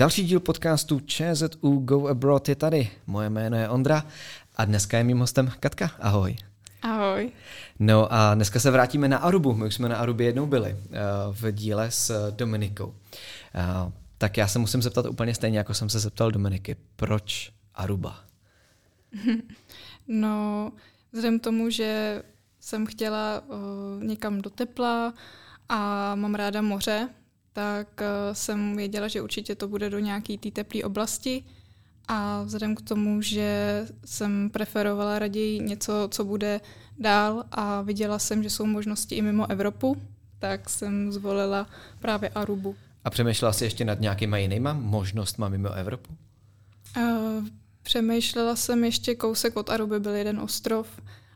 Další 0.00 0.26
díl 0.26 0.40
podcastu 0.40 1.00
ČZU 1.00 1.78
Go 1.78 2.08
Abroad 2.08 2.48
je 2.48 2.54
tady. 2.54 2.90
Moje 3.06 3.30
jméno 3.30 3.56
je 3.56 3.68
Ondra 3.68 4.06
a 4.56 4.64
dneska 4.64 4.98
je 4.98 5.04
mým 5.04 5.18
hostem 5.18 5.52
Katka. 5.60 5.90
Ahoj. 6.00 6.36
Ahoj. 6.82 7.32
No 7.78 8.12
a 8.12 8.34
dneska 8.34 8.60
se 8.60 8.70
vrátíme 8.70 9.08
na 9.08 9.18
Arubu. 9.18 9.54
My 9.54 9.66
už 9.66 9.74
jsme 9.74 9.88
na 9.88 9.96
Arubě 9.96 10.26
jednou 10.26 10.46
byli 10.46 10.70
eh, 10.70 10.98
v 11.30 11.52
díle 11.52 11.90
s 11.90 12.30
Dominikou. 12.30 12.94
Eh, 13.54 13.92
tak 14.18 14.36
já 14.36 14.48
se 14.48 14.58
musím 14.58 14.82
zeptat 14.82 15.06
úplně 15.06 15.34
stejně, 15.34 15.58
jako 15.58 15.74
jsem 15.74 15.88
se 15.88 15.98
zeptal 15.98 16.30
Dominiky. 16.30 16.76
Proč 16.96 17.52
Aruba? 17.74 18.20
No, 20.08 20.72
vzhledem 21.12 21.40
k 21.40 21.42
tomu, 21.42 21.70
že 21.70 22.22
jsem 22.60 22.86
chtěla 22.86 23.42
někam 24.02 24.40
do 24.40 24.50
tepla 24.50 25.14
a 25.68 26.14
mám 26.14 26.34
ráda 26.34 26.62
moře, 26.62 27.08
tak 27.52 28.00
uh, 28.00 28.34
jsem 28.34 28.76
věděla, 28.76 29.08
že 29.08 29.22
určitě 29.22 29.54
to 29.54 29.68
bude 29.68 29.90
do 29.90 29.98
nějaké 29.98 30.38
té 30.38 30.50
teplé 30.50 30.82
oblasti. 30.82 31.44
A 32.08 32.42
vzhledem 32.42 32.74
k 32.74 32.82
tomu, 32.82 33.22
že 33.22 33.82
jsem 34.04 34.50
preferovala 34.50 35.18
raději 35.18 35.60
něco, 35.60 36.08
co 36.10 36.24
bude 36.24 36.60
dál 36.98 37.44
a 37.52 37.82
viděla 37.82 38.18
jsem, 38.18 38.42
že 38.42 38.50
jsou 38.50 38.66
možnosti 38.66 39.14
i 39.14 39.22
mimo 39.22 39.50
Evropu, 39.50 39.96
tak 40.38 40.70
jsem 40.70 41.12
zvolila 41.12 41.66
právě 41.98 42.28
Arubu. 42.28 42.76
A 43.04 43.10
přemýšlela 43.10 43.52
jsi 43.52 43.64
ještě 43.64 43.84
nad 43.84 44.00
nějakýma 44.00 44.36
jinýma 44.36 44.72
možnostma 44.72 45.48
mimo 45.48 45.72
Evropu? 45.72 46.16
Uh, 46.96 47.46
přemýšlela 47.82 48.56
jsem 48.56 48.84
ještě 48.84 49.14
kousek 49.14 49.56
od 49.56 49.70
Aruby, 49.70 50.00
byl 50.00 50.14
jeden 50.14 50.40
ostrov, 50.40 50.88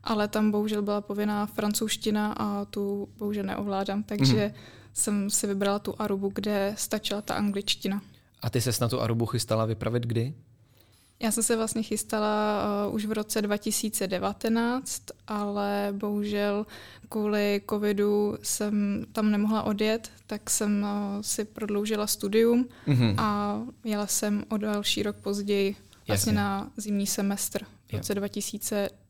ale 0.04 0.28
tam 0.28 0.50
bohužel 0.50 0.82
byla 0.82 1.00
povinná 1.00 1.46
francouzština 1.46 2.32
a 2.32 2.64
tu 2.64 3.08
bohužel 3.18 3.44
neovládám, 3.44 4.02
takže 4.02 4.46
mm. 4.46 4.54
Jsem 4.94 5.30
si 5.30 5.46
vybrala 5.46 5.78
tu 5.78 5.94
Arubu, 5.98 6.30
kde 6.34 6.74
stačila 6.78 7.22
ta 7.22 7.34
angličtina. 7.34 8.02
A 8.42 8.50
ty 8.50 8.60
se 8.60 8.70
na 8.80 8.88
tu 8.88 9.00
Arubu 9.00 9.26
chystala 9.26 9.64
vypravit 9.64 10.02
kdy? 10.02 10.34
Já 11.20 11.30
jsem 11.30 11.42
se 11.42 11.56
vlastně 11.56 11.82
chystala 11.82 12.62
uh, 12.86 12.94
už 12.94 13.06
v 13.06 13.12
roce 13.12 13.42
2019, 13.42 15.02
ale 15.26 15.88
bohužel 15.92 16.66
kvůli 17.08 17.62
covidu 17.70 18.38
jsem 18.42 19.06
tam 19.12 19.30
nemohla 19.30 19.62
odjet, 19.62 20.10
tak 20.26 20.50
jsem 20.50 20.82
uh, 20.82 21.22
si 21.22 21.44
prodloužila 21.44 22.06
studium 22.06 22.68
mm-hmm. 22.86 23.14
a 23.18 23.60
jela 23.84 24.06
jsem 24.06 24.44
o 24.48 24.56
další 24.56 25.02
rok 25.02 25.16
později 25.16 25.76
vlastně 26.06 26.30
Jasně. 26.30 26.32
na 26.32 26.70
zimní 26.76 27.06
semestr 27.06 27.64
v 27.88 27.92
roce 27.92 28.14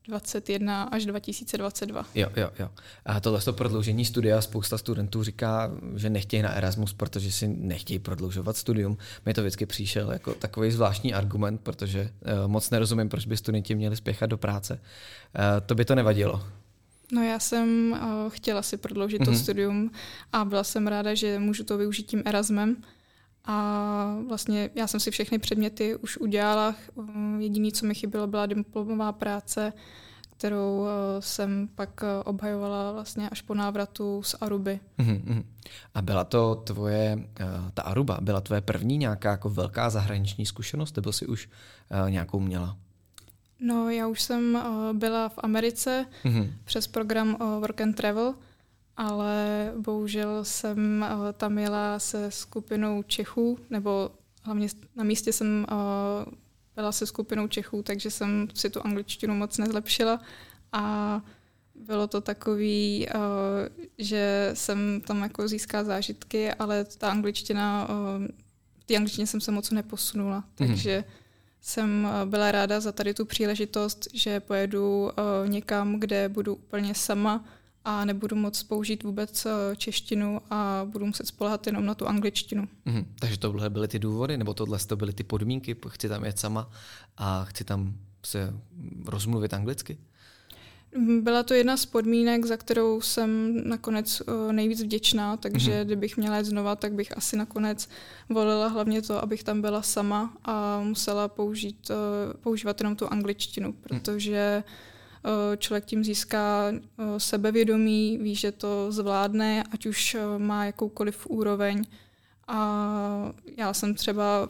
2021 0.09 0.83
až 0.83 1.07
2022. 1.07 2.07
Jo, 2.15 2.29
jo, 2.37 2.51
jo. 2.59 2.69
A 3.07 3.21
tohle 3.21 3.41
to 3.41 3.53
prodloužení 3.53 4.05
studia, 4.05 4.41
spousta 4.41 4.79
studentů 4.79 5.23
říká, 5.23 5.71
že 5.97 6.11
nechtějí 6.11 6.43
na 6.43 6.53
Erasmus, 6.53 6.93
protože 6.93 7.33
si 7.33 7.49
nechtějí 7.49 7.99
prodlužovat 7.99 8.57
studium. 8.57 8.99
Mě 9.25 9.35
to 9.35 9.41
vždycky 9.41 9.67
přišel 9.67 10.13
jako 10.13 10.35
takový 10.35 10.71
zvláštní 10.71 11.15
argument, 11.15 11.61
protože 11.61 12.11
uh, 12.43 12.51
moc 12.51 12.71
nerozumím, 12.71 13.09
proč 13.09 13.27
by 13.27 13.37
studenti 13.37 13.75
měli 13.75 13.97
spěchat 13.97 14.31
do 14.31 14.39
práce. 14.39 14.75
Uh, 14.75 15.67
to 15.67 15.75
by 15.75 15.85
to 15.85 15.95
nevadilo. 15.95 16.43
No 17.13 17.23
já 17.23 17.39
jsem 17.39 17.93
uh, 17.93 18.31
chtěla 18.31 18.63
si 18.63 18.77
prodloužit 18.77 19.21
mm-hmm. 19.21 19.25
to 19.25 19.31
mhm. 19.31 19.41
studium 19.41 19.91
a 20.33 20.45
byla 20.45 20.65
jsem 20.65 20.87
ráda, 20.87 21.15
že 21.15 21.39
můžu 21.39 21.65
to 21.65 21.79
využít 21.79 22.07
tím 22.07 22.23
Erasmem. 22.25 22.77
A 23.45 24.17
vlastně 24.29 24.71
já 24.75 24.87
jsem 24.87 25.01
si 25.01 25.11
všechny 25.11 25.39
předměty 25.39 25.97
už 25.97 26.17
udělala. 26.17 26.75
Jediné, 27.39 27.71
co 27.71 27.87
mi 27.87 27.95
chybělo, 27.95 28.27
byla 28.27 28.47
diplomová 28.47 29.13
práce, 29.13 29.73
kterou 30.37 30.87
eh, 30.87 31.23
jsem 31.23 31.69
pak 31.75 32.03
eh, 32.03 32.23
obhajovala 32.25 32.93
vlastně 32.93 33.31
až 33.31 33.43
po 33.43 33.55
návratu 33.55 34.23
z 34.23 34.35
Aruby. 34.41 34.81
Mm-hmm. 34.99 35.45
A 35.95 36.03
byla 36.03 36.25
to 36.25 36.55
tvoje, 36.55 37.19
eh, 37.41 37.45
ta 37.75 37.83
Aruba, 37.83 38.19
byla 38.21 38.41
tvoje 38.41 38.61
první 38.61 38.99
nějaká 38.99 39.31
jako 39.31 39.51
velká 39.51 39.91
zahraniční 39.91 40.47
zkušenost, 40.47 40.97
nebo 40.97 41.13
si 41.13 41.27
už 41.27 41.49
nějakou 42.09 42.41
měla? 42.41 42.77
No, 43.61 43.91
já 43.91 44.07
už 44.09 44.23
jsem 44.23 44.59
byla 44.93 45.29
v 45.29 45.39
Americe 45.39 46.07
mm-hmm. 46.25 46.51
přes 46.65 46.87
program 46.87 47.37
Work 47.61 47.81
and 47.81 47.95
Travel, 47.95 48.35
ale 48.97 49.73
bohužel 49.77 50.45
jsem 50.45 51.05
uh, 51.13 51.33
tam 51.33 51.59
jela 51.59 51.99
se 51.99 52.31
skupinou 52.31 53.03
Čechů, 53.03 53.59
nebo 53.71 54.11
hlavně 54.43 54.69
na 54.97 55.05
místě 55.05 55.33
jsem 55.33 55.67
uh, 55.73 56.33
byla 56.75 56.93
se 56.93 57.07
skupinou 57.07 57.49
Čechů, 57.49 57.83
takže 57.83 58.11
jsem 58.11 58.49
si 58.55 58.71
tu 58.71 58.87
angličtinu 58.87 59.35
moc 59.35 59.59
nezlepšila. 59.59 60.21
A 60.73 61.23
bylo 61.75 62.07
to 62.07 62.21
takový, 62.21 63.07
uh, 63.15 63.21
že 63.99 64.51
jsem 64.55 65.01
tam 65.07 65.23
jako 65.23 65.49
získala 65.49 65.85
zážitky, 65.85 66.53
ale 66.53 66.85
ta 66.85 67.11
angličtina, 67.11 67.89
v 68.81 68.85
té 68.85 68.97
angličtině 68.97 69.27
jsem 69.27 69.41
se 69.41 69.51
moc 69.51 69.71
neposunula, 69.71 70.37
mm. 70.37 70.69
takže 70.69 71.05
jsem 71.61 72.09
byla 72.25 72.53
ráda 72.53 72.81
za 72.81 72.93
tady 72.93 73.15
tu 73.15 73.25
příležitost, 73.25 74.09
že 74.15 74.41
pojedu 74.41 75.11
někam, 75.47 76.01
kde 76.01 76.29
budu 76.29 76.55
úplně 76.55 76.95
sama, 76.95 77.45
a 77.85 78.05
nebudu 78.05 78.37
moc 78.37 78.63
použít 78.63 79.03
vůbec 79.03 79.47
eh, 79.47 79.77
češtinu 79.77 80.41
a 80.51 80.87
budu 80.91 81.07
muset 81.07 81.27
spolehat 81.27 81.67
jenom 81.67 81.87
na 81.87 81.95
tu 81.95 82.07
angličtinu. 82.07 82.69
Mm-hmm. 82.87 83.05
Takže 83.19 83.39
tohle 83.39 83.71
byly 83.71 83.89
ty 83.89 83.99
důvody, 83.99 84.37
nebo 84.37 84.55
tohle 84.55 84.79
to 84.79 84.97
byly 84.97 85.13
ty 85.13 85.25
podmínky, 85.25 85.77
chci 85.89 86.09
tam 86.09 86.25
jet 86.25 86.39
sama 86.39 86.71
a 87.17 87.45
chci 87.45 87.65
tam 87.65 87.95
se 88.27 88.55
rozmluvit 89.07 89.55
anglicky? 89.55 89.99
Byla 91.21 91.43
to 91.43 91.55
jedna 91.55 91.77
z 91.77 91.87
podmínek, 91.87 92.45
za 92.45 92.57
kterou 92.57 93.01
jsem 93.01 93.61
nakonec 93.69 94.23
eh, 94.29 94.53
nejvíc 94.53 94.83
vděčná, 94.83 95.37
takže 95.37 95.73
mm-hmm. 95.73 95.85
kdybych 95.85 96.17
měla 96.17 96.39
jít 96.39 96.45
znova, 96.45 96.77
tak 96.77 96.93
bych 96.93 97.17
asi 97.17 97.37
nakonec 97.37 97.89
volila 98.29 98.69
hlavně 98.69 99.03
to, 99.03 99.23
abych 99.23 99.45
tam 99.45 99.61
byla 99.61 99.83
sama 99.83 100.37
a 100.45 100.81
musela 100.81 101.29
použít, 101.29 101.91
eh, 101.91 101.95
používat 102.41 102.81
jenom 102.81 102.97
tu 102.97 103.13
angličtinu, 103.13 103.69
mhm. 103.69 103.79
protože 103.83 104.63
mm 104.67 104.94
člověk 105.57 105.85
tím 105.85 106.05
získá 106.05 106.73
eh, 106.73 107.21
sebevědomí, 107.21 108.19
ví, 108.23 108.35
že 108.35 108.53
to 108.53 108.93
zvládne, 108.93 109.65
ať 109.73 109.87
už 109.87 110.15
eh, 110.15 110.39
má 110.39 110.65
jakoukoliv 110.65 111.27
úroveň. 111.27 111.85
A 112.49 113.33
já 113.57 113.75
jsem 113.75 113.95
třeba 113.95 114.49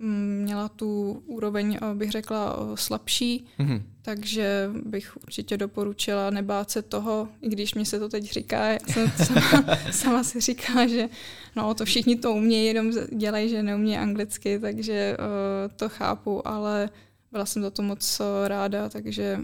mm, 0.00 0.40
měla 0.42 0.68
tu 0.68 1.22
úroveň, 1.26 1.78
bych 1.94 2.10
řekla, 2.10 2.56
slabší, 2.74 3.46
mm-hmm. 3.58 3.82
takže 4.02 4.70
bych 4.84 5.16
určitě 5.16 5.56
doporučila 5.56 6.30
nebát 6.30 6.70
se 6.70 6.82
toho, 6.82 7.28
i 7.40 7.48
když 7.48 7.74
mě 7.74 7.84
se 7.84 7.98
to 7.98 8.08
teď 8.08 8.24
říká, 8.32 8.66
já 8.66 8.78
jsem 8.86 9.10
sama, 9.26 9.64
sama 9.90 10.24
si 10.24 10.40
říká, 10.40 10.86
že 10.86 11.08
no, 11.56 11.74
to 11.74 11.84
všichni 11.84 12.16
to 12.16 12.32
umějí, 12.32 12.66
jenom 12.66 12.92
dělají, 13.12 13.48
že 13.48 13.62
neumějí 13.62 13.98
anglicky, 13.98 14.58
takže 14.58 15.16
uh, 15.18 15.76
to 15.76 15.88
chápu, 15.88 16.48
ale 16.48 16.90
byla 17.32 17.46
jsem 17.46 17.62
za 17.62 17.70
to 17.70 17.82
moc 17.82 18.20
ráda, 18.46 18.88
takže 18.88 19.38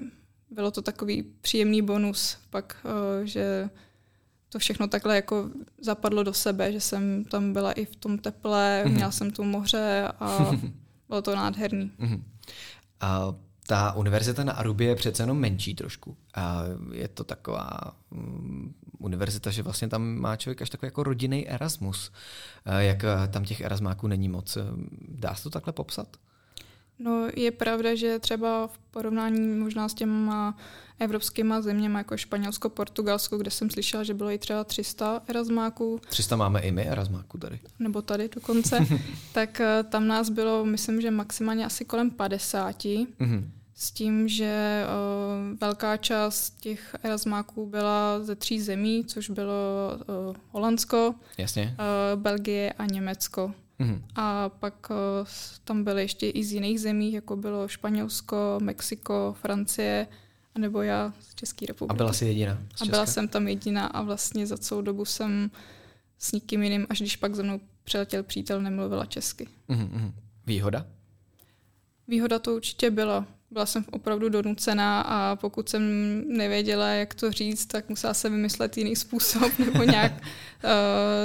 bylo 0.52 0.70
to 0.70 0.82
takový 0.82 1.22
příjemný 1.22 1.82
bonus 1.82 2.38
pak, 2.50 2.76
eh, 2.84 3.26
že 3.26 3.70
to 4.48 4.58
všechno 4.58 4.88
takhle 4.88 5.16
jako 5.16 5.50
zapadlo 5.80 6.22
do 6.22 6.34
sebe, 6.34 6.72
že 6.72 6.80
jsem 6.80 7.24
tam 7.24 7.52
byla 7.52 7.72
i 7.72 7.84
v 7.84 7.96
tom 7.96 8.18
teple, 8.18 8.82
mm-hmm. 8.84 8.92
měla 8.92 9.10
jsem 9.10 9.30
tu 9.30 9.44
moře 9.44 10.08
a 10.20 10.50
bylo 11.08 11.22
to 11.22 11.36
nádherný. 11.36 11.90
Mm-hmm. 12.00 12.22
A 13.00 13.34
ta 13.66 13.92
univerzita 13.92 14.44
na 14.44 14.52
Arubě 14.52 14.88
je 14.88 14.96
přece 14.96 15.22
jenom 15.22 15.38
menší 15.38 15.74
trošku. 15.74 16.16
A 16.34 16.62
je 16.92 17.08
to 17.08 17.24
taková 17.24 17.70
um, 18.10 18.74
univerzita, 18.98 19.50
že 19.50 19.62
vlastně 19.62 19.88
tam 19.88 20.02
má 20.02 20.36
člověk 20.36 20.62
až 20.62 20.70
takový 20.70 20.86
jako 20.86 21.02
rodinný 21.02 21.48
Erasmus. 21.48 22.12
A 22.64 22.80
jak 22.80 23.04
eh, 23.04 23.28
tam 23.28 23.44
těch 23.44 23.60
Erasmáků 23.60 24.06
není 24.06 24.28
moc. 24.28 24.58
Dá 25.08 25.34
se 25.34 25.42
to 25.42 25.50
takhle 25.50 25.72
popsat? 25.72 26.16
No 26.98 27.28
je 27.36 27.50
pravda, 27.50 27.94
že 27.94 28.19
třeba 28.19 28.66
v 28.66 28.78
porovnání 28.78 29.58
možná 29.58 29.88
s 29.88 29.94
těma 29.94 30.56
evropskýma 30.99 31.61
zeměma 31.61 31.99
jako 31.99 32.17
Španělsko, 32.17 32.69
Portugalsko, 32.69 33.38
kde 33.38 33.50
jsem 33.50 33.70
slyšela, 33.70 34.02
že 34.05 34.14
bylo 34.14 34.31
i 34.31 34.38
třeba 34.38 34.64
300 34.64 35.22
erasmáků. 35.26 36.00
300 36.08 36.37
máme 36.37 36.61
i 36.61 36.72
my 36.72 36.88
erasmáků 36.88 37.38
tady. 37.38 37.61
Nebo 37.78 38.02
tady 38.02 38.28
dokonce. 38.34 38.87
tak 39.32 39.61
eh, 39.61 39.82
tam 39.82 40.06
nás 40.06 40.28
bylo, 40.28 40.64
myslím, 40.64 41.00
že 41.00 41.11
maximálně 41.11 41.67
asi 41.67 41.84
kolem 41.84 42.11
50. 42.11 42.84
Mm-hmm. 42.84 43.44
S 43.75 43.90
tím, 43.90 44.28
že 44.28 44.84
uh, 44.84 45.58
velká 45.58 45.96
část 45.96 46.61
těch 46.61 46.96
erasmáků 47.02 47.67
byla 47.67 48.20
ze 48.22 48.34
tří 48.37 48.61
zemí, 48.61 49.05
což 49.05 49.31
bylo 49.31 49.52
uh, 50.28 50.37
Holandsko, 50.50 51.14
Jasně. 51.38 51.76
Uh, 51.78 52.20
Belgie 52.20 52.72
a 52.72 52.87
Německo. 52.87 53.55
Mm-hmm. 53.82 54.02
A 54.14 54.49
pak 54.49 54.90
uh, 54.90 54.96
tam 55.64 55.84
byly 55.84 56.02
ještě 56.02 56.31
i 56.31 56.44
z 56.44 56.52
jiných 56.52 56.81
zemí, 56.81 57.12
jako 57.12 57.37
bylo 57.37 57.69
Španělsko, 57.69 58.58
Mexiko, 58.62 59.37
Francie, 59.40 60.06
nebo 60.58 60.82
já 60.82 61.12
z 61.20 61.34
České 61.34 61.67
republiky. 61.67 61.94
A 61.94 61.96
byla 61.96 62.12
jsi 62.12 62.26
jediná? 62.26 62.58
A 62.81 62.84
byla 62.84 63.06
jsem 63.06 63.29
tam 63.29 63.49
jediná 63.49 63.87
a 63.87 64.02
vlastně 64.02 64.46
za 64.46 64.58
celou 64.58 64.82
dobu 64.82 65.05
jsem 65.05 65.50
s 66.19 66.32
nikým 66.32 66.62
jiným, 66.62 66.87
až 66.90 67.00
když 67.00 67.17
pak 67.17 67.34
ze 67.34 67.43
mnou 67.43 67.61
přiletěl 67.84 68.23
přítel, 68.23 68.62
nemluvila 68.62 69.06
česky. 69.06 69.49
Mm-hmm. 69.69 70.12
Výhoda? 70.46 70.87
Výhoda 72.08 72.38
to 72.38 72.55
určitě 72.55 72.90
byla. 72.90 73.26
Byla 73.52 73.66
jsem 73.66 73.84
opravdu 73.90 74.28
donucená 74.28 75.00
a 75.00 75.37
pokud 75.37 75.69
jsem 75.69 75.82
nevěděla, 76.37 76.88
jak 76.88 77.14
to 77.14 77.32
říct, 77.32 77.66
tak 77.66 77.88
musela 77.88 78.14
se 78.14 78.31
vymyslet 78.31 78.76
jiný 78.76 78.96
způsob 78.96 79.58
nebo 79.58 79.82
nějak 79.90 80.12
uh, 80.12 80.20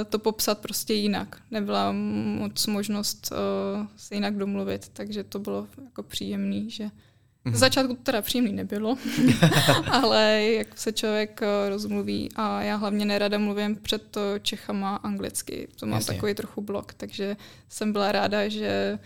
to 0.08 0.18
popsat 0.18 0.58
prostě 0.58 0.94
jinak. 0.94 1.36
Nebyla 1.50 1.92
moc 1.92 2.66
možnost 2.66 3.32
uh, 3.32 3.86
se 3.96 4.14
jinak 4.14 4.36
domluvit, 4.36 4.88
takže 4.92 5.24
to 5.24 5.38
bylo 5.38 5.66
jako 5.84 6.02
příjemný, 6.02 6.70
že 6.70 6.90
Mm-hmm. 7.46 7.54
začátku 7.56 7.94
to 7.94 8.02
teda 8.02 8.22
příjemný 8.22 8.52
nebylo, 8.52 8.98
ale 9.90 10.42
jak 10.42 10.78
se 10.78 10.92
člověk 10.92 11.40
uh, 11.42 11.68
rozmluví 11.68 12.28
a 12.36 12.62
já 12.62 12.76
hlavně 12.76 13.04
nerada 13.04 13.38
mluvím 13.38 13.76
před 13.76 14.02
to 14.10 14.20
Čechama 14.42 14.96
anglicky, 14.96 15.68
to 15.76 15.86
mám 15.86 15.98
Jasně. 15.98 16.14
takový 16.14 16.34
trochu 16.34 16.60
blok, 16.60 16.94
takže 16.94 17.36
jsem 17.68 17.92
byla 17.92 18.12
ráda, 18.12 18.48
že 18.48 18.98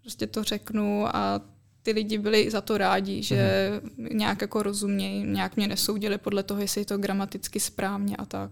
prostě 0.00 0.26
to 0.26 0.44
řeknu 0.44 1.16
a 1.16 1.40
ty 1.86 1.92
lidi 1.92 2.18
byli 2.18 2.50
za 2.50 2.60
to 2.60 2.78
rádi, 2.78 3.22
že 3.22 3.36
mm-hmm. 3.38 4.16
nějak 4.16 4.40
jako 4.40 4.62
rozumějí, 4.62 5.24
nějak 5.24 5.56
mě 5.56 5.68
nesoudili 5.68 6.18
podle 6.18 6.42
toho, 6.42 6.60
jestli 6.60 6.80
je 6.80 6.84
to 6.84 6.98
gramaticky 6.98 7.60
správně 7.60 8.16
a 8.16 8.24
tak. 8.24 8.50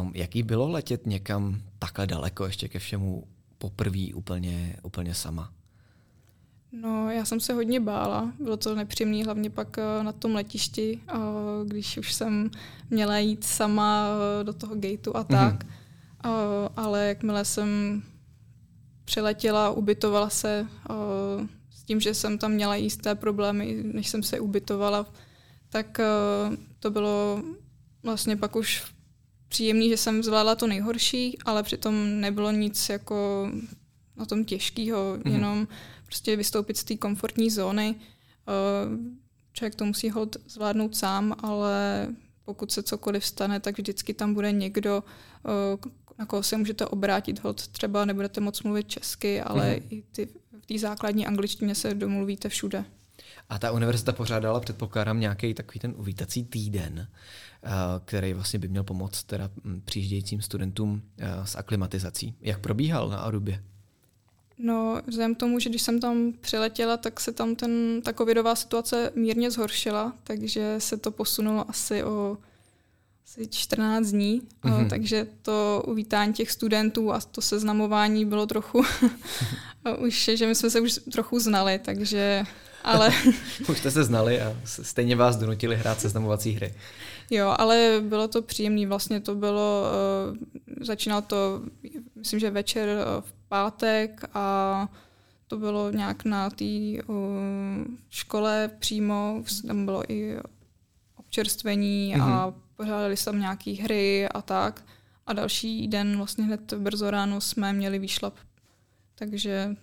Um, 0.00 0.12
jaký 0.14 0.42
bylo 0.42 0.68
letět 0.68 1.06
někam 1.06 1.62
takhle 1.78 2.06
daleko 2.06 2.44
ještě 2.44 2.68
ke 2.68 2.78
všemu 2.78 3.24
poprvé 3.58 4.06
úplně, 4.14 4.76
úplně 4.82 5.14
sama? 5.14 5.52
No, 6.72 7.10
já 7.10 7.24
jsem 7.24 7.40
se 7.40 7.52
hodně 7.52 7.80
bála, 7.80 8.32
bylo 8.38 8.56
to 8.56 8.74
nepříjemné, 8.74 9.24
hlavně 9.24 9.50
pak 9.50 9.78
eh, 9.78 10.02
na 10.02 10.12
tom 10.12 10.34
letišti, 10.34 11.00
eh, 11.08 11.14
když 11.64 11.98
už 11.98 12.12
jsem 12.12 12.50
měla 12.90 13.18
jít 13.18 13.44
sama 13.44 14.06
eh, 14.40 14.44
do 14.44 14.52
toho 14.52 14.74
gateu 14.74 15.16
a 15.16 15.24
tak. 15.24 15.64
Mm-hmm. 15.64 16.70
Ale 16.76 17.08
jakmile 17.08 17.44
jsem 17.44 18.02
přiletěla, 19.04 19.70
ubytovala 19.70 20.30
se 20.30 20.66
s 21.82 21.84
tím, 21.84 22.00
že 22.00 22.14
jsem 22.14 22.38
tam 22.38 22.52
měla 22.52 22.76
jisté 22.76 23.14
problémy, 23.14 23.82
než 23.82 24.08
jsem 24.08 24.22
se 24.22 24.40
ubytovala, 24.40 25.06
tak 25.68 26.00
to 26.78 26.90
bylo 26.90 27.42
vlastně 28.02 28.36
pak 28.36 28.56
už 28.56 28.82
příjemný, 29.48 29.88
že 29.88 29.96
jsem 29.96 30.22
zvládla 30.22 30.54
to 30.54 30.66
nejhorší, 30.66 31.38
ale 31.44 31.62
přitom 31.62 32.20
nebylo 32.20 32.50
nic 32.50 32.88
jako 32.88 33.48
na 34.16 34.24
tom 34.24 34.44
těžkého, 34.44 35.16
mm-hmm. 35.16 35.32
jenom 35.32 35.68
prostě 36.06 36.36
vystoupit 36.36 36.76
z 36.76 36.84
té 36.84 36.96
komfortní 36.96 37.50
zóny. 37.50 37.94
Eh, 37.94 39.22
člověk 39.52 39.74
to 39.74 39.84
musí 39.84 40.10
hod 40.10 40.36
zvládnout 40.46 40.96
sám, 40.96 41.34
ale 41.38 42.08
pokud 42.44 42.72
se 42.72 42.82
cokoliv 42.82 43.26
stane, 43.26 43.60
tak 43.60 43.78
vždycky 43.78 44.14
tam 44.14 44.34
bude 44.34 44.52
někdo, 44.52 45.04
eh, 45.46 45.78
na 46.18 46.26
koho 46.26 46.42
se 46.42 46.56
můžete 46.56 46.86
obrátit 46.86 47.44
hod. 47.44 47.68
Třeba 47.68 48.04
nebudete 48.04 48.40
moc 48.40 48.62
mluvit 48.62 48.88
česky, 48.88 49.40
ale 49.40 49.74
mm-hmm. 49.74 49.86
i 49.90 50.02
ty, 50.12 50.28
v 50.62 50.66
té 50.66 50.78
základní 50.78 51.26
angličtině 51.26 51.74
se 51.74 51.94
domluvíte 51.94 52.48
všude. 52.48 52.84
A 53.48 53.58
ta 53.58 53.72
univerzita 53.72 54.12
pořádala, 54.12 54.60
předpokládám, 54.60 55.20
nějaký 55.20 55.54
takový 55.54 55.80
ten 55.80 55.94
uvítací 55.96 56.44
týden, 56.44 57.08
eh, 57.62 57.68
který 58.04 58.32
vlastně 58.32 58.58
by 58.58 58.68
měl 58.68 58.84
pomoct 58.84 59.24
teda 59.24 59.50
hm, 59.64 59.82
přijíždějícím 59.84 60.42
studentům 60.42 61.02
s 61.44 61.56
aklimatizací. 61.56 62.34
Jak 62.40 62.60
probíhal 62.60 63.08
na 63.08 63.18
Arubě? 63.18 63.62
No, 64.58 65.02
vzhledem 65.06 65.34
k 65.34 65.38
tomu, 65.38 65.58
že 65.58 65.70
když 65.70 65.82
jsem 65.82 66.00
tam 66.00 66.32
přiletěla, 66.40 66.96
tak 66.96 67.20
se 67.20 67.32
tam 67.32 67.56
ten, 67.56 68.02
ta 68.04 68.12
covidová 68.12 68.54
situace 68.56 69.10
mírně 69.14 69.50
zhoršila, 69.50 70.12
takže 70.24 70.74
se 70.78 70.96
to 70.96 71.10
posunulo 71.10 71.70
asi 71.70 72.04
o 72.04 72.38
asi 73.24 73.46
14 73.46 74.06
dní, 74.06 74.42
mm-hmm. 74.64 74.88
takže 74.88 75.26
to 75.42 75.82
uvítání 75.86 76.32
těch 76.32 76.50
studentů 76.50 77.12
a 77.12 77.20
to 77.20 77.42
seznamování 77.42 78.24
bylo 78.24 78.46
trochu 78.46 78.82
už, 79.98 80.30
že 80.34 80.46
my 80.46 80.54
jsme 80.54 80.70
se 80.70 80.80
už 80.80 81.00
trochu 81.12 81.38
znali, 81.38 81.78
takže 81.78 82.44
ale... 82.84 83.10
už 83.68 83.78
jste 83.78 83.90
se 83.90 84.04
znali 84.04 84.40
a 84.40 84.56
stejně 84.64 85.16
vás 85.16 85.36
donutili 85.36 85.76
hrát 85.76 86.00
seznamovací 86.00 86.52
hry. 86.52 86.74
Jo, 87.30 87.54
ale 87.58 88.02
bylo 88.08 88.28
to 88.28 88.42
příjemné, 88.42 88.86
vlastně 88.86 89.20
to 89.20 89.34
bylo, 89.34 89.84
uh, 90.30 90.36
začínalo 90.80 91.22
to, 91.22 91.62
myslím, 92.16 92.40
že 92.40 92.50
večer 92.50 92.88
v 93.20 93.32
pátek 93.48 94.24
a 94.34 94.88
to 95.46 95.56
bylo 95.56 95.90
nějak 95.90 96.24
na 96.24 96.50
té 96.50 96.64
uh, 97.06 97.16
škole 98.10 98.70
přímo, 98.78 99.42
tam 99.66 99.84
bylo 99.84 100.12
i 100.12 100.36
občerstvení 101.16 102.14
mm-hmm. 102.16 102.22
a 102.22 102.46
mhm. 102.46 102.54
Pořádali 102.82 103.16
se 103.16 103.24
tam 103.24 103.40
nějaké 103.40 103.70
hry 103.70 104.28
a 104.28 104.42
tak. 104.42 104.84
A 105.26 105.32
další 105.32 105.88
den, 105.88 106.16
vlastně 106.16 106.44
hned 106.44 106.72
brzo 106.72 107.10
ráno, 107.10 107.40
jsme 107.40 107.72
měli 107.72 107.98
výšlap. 107.98 108.34
Takže 109.14 109.76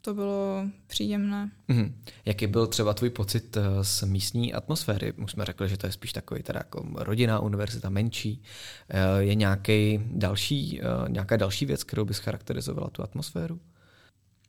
to 0.00 0.14
bylo 0.14 0.64
příjemné. 0.86 1.50
Mm-hmm. 1.68 1.92
Jaký 2.24 2.46
byl 2.46 2.66
třeba 2.66 2.94
tvůj 2.94 3.10
pocit 3.10 3.56
eh, 3.56 3.84
z 3.84 4.02
místní 4.02 4.54
atmosféry? 4.54 5.12
Už 5.12 5.30
jsme 5.30 5.44
řekli, 5.44 5.68
že 5.68 5.76
to 5.76 5.86
je 5.86 5.92
spíš 5.92 6.12
takový 6.12 6.42
teda 6.42 6.60
jako 6.60 6.86
rodinná 6.94 7.40
univerzita, 7.40 7.90
menší. 7.90 8.42
Eh, 8.88 9.22
je 9.22 9.34
nějaký 9.34 10.00
další, 10.06 10.80
eh, 10.80 10.84
nějaká 11.08 11.36
další 11.36 11.66
věc, 11.66 11.84
kterou 11.84 12.04
bys 12.04 12.18
charakterizovala 12.18 12.90
tu 12.90 13.02
atmosféru? 13.02 13.60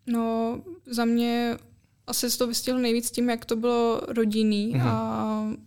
No, 0.08 0.62
za 0.92 1.06
mě 1.06 1.58
asi 2.08 2.38
to 2.38 2.48
vystihl 2.48 2.80
nejvíc 2.80 3.12
tím, 3.12 3.30
jak 3.30 3.46
to 3.46 3.56
bylo 3.56 4.02
rodinný 4.08 4.74
mm-hmm. 4.74 4.88
a 4.88 5.66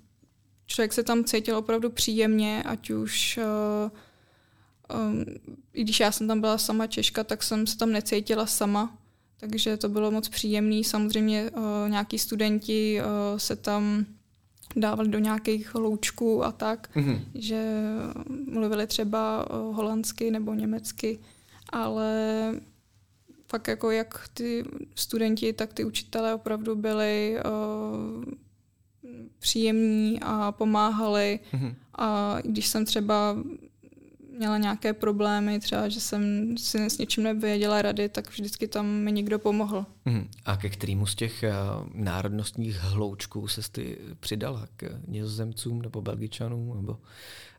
člověk 0.68 0.92
se 0.92 1.02
tam 1.02 1.24
cítil 1.24 1.56
opravdu 1.56 1.90
příjemně, 1.90 2.62
ať 2.62 2.90
už 2.90 3.38
um, 4.94 5.24
i 5.72 5.82
když 5.82 6.00
já 6.00 6.12
jsem 6.12 6.28
tam 6.28 6.40
byla 6.40 6.58
sama 6.58 6.86
Češka, 6.86 7.24
tak 7.24 7.42
jsem 7.42 7.66
se 7.66 7.78
tam 7.78 7.92
necítila 7.92 8.46
sama 8.46 8.98
takže 9.40 9.76
to 9.76 9.88
bylo 9.88 10.10
moc 10.10 10.28
příjemné. 10.28 10.84
Samozřejmě 10.84 11.50
uh, 11.50 11.62
nějaký 11.88 12.18
studenti 12.18 13.00
uh, 13.00 13.38
se 13.38 13.56
tam 13.56 14.06
dávali 14.76 15.08
do 15.08 15.18
nějakých 15.18 15.74
loučků 15.74 16.44
a 16.44 16.52
tak, 16.52 16.96
mm-hmm. 16.96 17.20
že 17.34 17.62
mluvili 18.46 18.86
třeba 18.86 19.50
uh, 19.50 19.76
holandsky 19.76 20.30
nebo 20.30 20.54
německy, 20.54 21.18
ale 21.72 22.52
fakt 23.46 23.68
jako 23.68 23.90
jak 23.90 24.28
ty 24.34 24.64
studenti, 24.94 25.52
tak 25.52 25.72
ty 25.72 25.84
učitelé 25.84 26.34
opravdu 26.34 26.76
byli 26.76 27.36
uh, 27.36 28.24
příjemní 29.38 30.20
a 30.22 30.52
pomáhali. 30.52 31.40
Mm-hmm. 31.52 31.74
A 31.98 32.38
když 32.44 32.66
jsem 32.66 32.84
třeba 32.84 33.36
měla 34.38 34.58
nějaké 34.58 34.92
problémy, 34.92 35.60
třeba, 35.60 35.88
že 35.88 36.00
jsem 36.00 36.54
si 36.58 36.90
s 36.90 36.98
něčím 36.98 37.24
nevěděla 37.24 37.82
rady, 37.82 38.08
tak 38.08 38.30
vždycky 38.30 38.68
tam 38.68 38.86
mi 38.86 39.12
někdo 39.12 39.38
pomohl. 39.38 39.86
Hmm. 40.06 40.28
A 40.44 40.56
ke 40.56 40.68
kterému 40.68 41.06
z 41.06 41.14
těch 41.14 41.44
uh, 41.44 41.88
národnostních 41.94 42.76
hloučků 42.76 43.48
se 43.48 43.60
ty 43.72 43.98
přidala? 44.20 44.68
K 44.76 45.00
nizozemcům 45.08 45.82
nebo 45.82 46.02
belgičanům 46.02 46.76
nebo, 46.76 46.98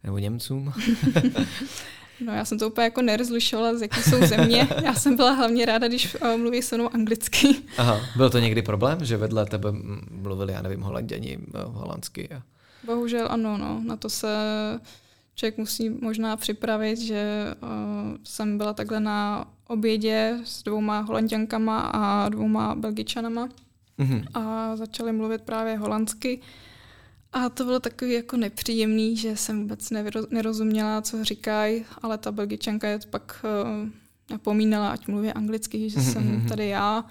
nebo 0.04 0.18
Němcům? 0.18 0.74
no 2.26 2.34
já 2.34 2.46
jsem 2.46 2.60
to 2.60 2.68
úplně 2.68 2.86
jako 2.86 3.02
nerozlišovala, 3.02 3.78
z 3.78 3.82
jaký 3.82 4.02
jsou 4.02 4.26
země. 4.26 4.68
Já 4.84 4.94
jsem 4.94 5.16
byla 5.16 5.32
hlavně 5.32 5.66
ráda, 5.66 5.88
když 5.88 6.16
uh, 6.16 6.38
mluví 6.38 6.62
se 6.62 6.76
mnou 6.78 6.94
anglicky. 6.94 7.48
Aha, 7.78 8.02
byl 8.18 8.30
to 8.30 8.40
někdy 8.40 8.62
problém, 8.62 9.06
že 9.06 9.18
vedle 9.18 9.46
tebe 9.46 9.70
mluvili, 10.12 10.54
já 10.54 10.62
nevím, 10.62 10.82
holanděni 10.82 11.38
uh, 11.38 11.76
holandsky? 11.76 12.30
A... 12.30 12.42
Bohužel 12.86 13.28
ano, 13.30 13.58
no. 13.58 13.82
Na 13.86 13.96
to 13.96 14.10
se 14.10 14.28
člověk 15.36 15.58
musí 15.58 15.90
možná 15.90 16.38
připravit, 16.38 17.00
že 17.00 17.46
uh, 17.62 17.70
jsem 18.24 18.58
byla 18.58 18.74
takhle 18.74 19.00
na 19.00 19.48
obědě 19.68 20.40
s 20.44 20.64
dvouma 20.64 21.00
holanděnkama 21.00 21.80
a 21.80 22.30
dvouma 22.30 22.76
belgičanama 22.76 23.50
mm-hmm. 24.00 24.24
a 24.34 24.76
začali 24.76 25.12
mluvit 25.12 25.42
právě 25.42 25.78
holandsky. 25.78 26.40
A 27.33 27.50
to 27.50 27.65
bylo 27.65 27.79
takový 27.79 28.13
jako 28.13 28.38
nepříjemný, 28.38 29.17
že 29.17 29.38
jsem 29.38 29.62
vůbec 29.62 29.89
nerozuměla, 30.29 31.01
co 31.01 31.24
říkají, 31.24 31.86
ale 32.01 32.17
ta 32.17 32.31
belgičanka 32.31 32.88
je 32.88 33.00
pak 33.09 33.45
uh, 33.45 33.89
napomínala, 34.31 34.91
ať 34.91 35.07
mluví 35.07 35.31
anglicky, 35.31 35.89
že 35.89 36.00
mm-hmm. 36.00 36.12
jsem 36.12 36.24
mhm. 36.24 36.48
tady 36.48 36.67
já 36.67 37.05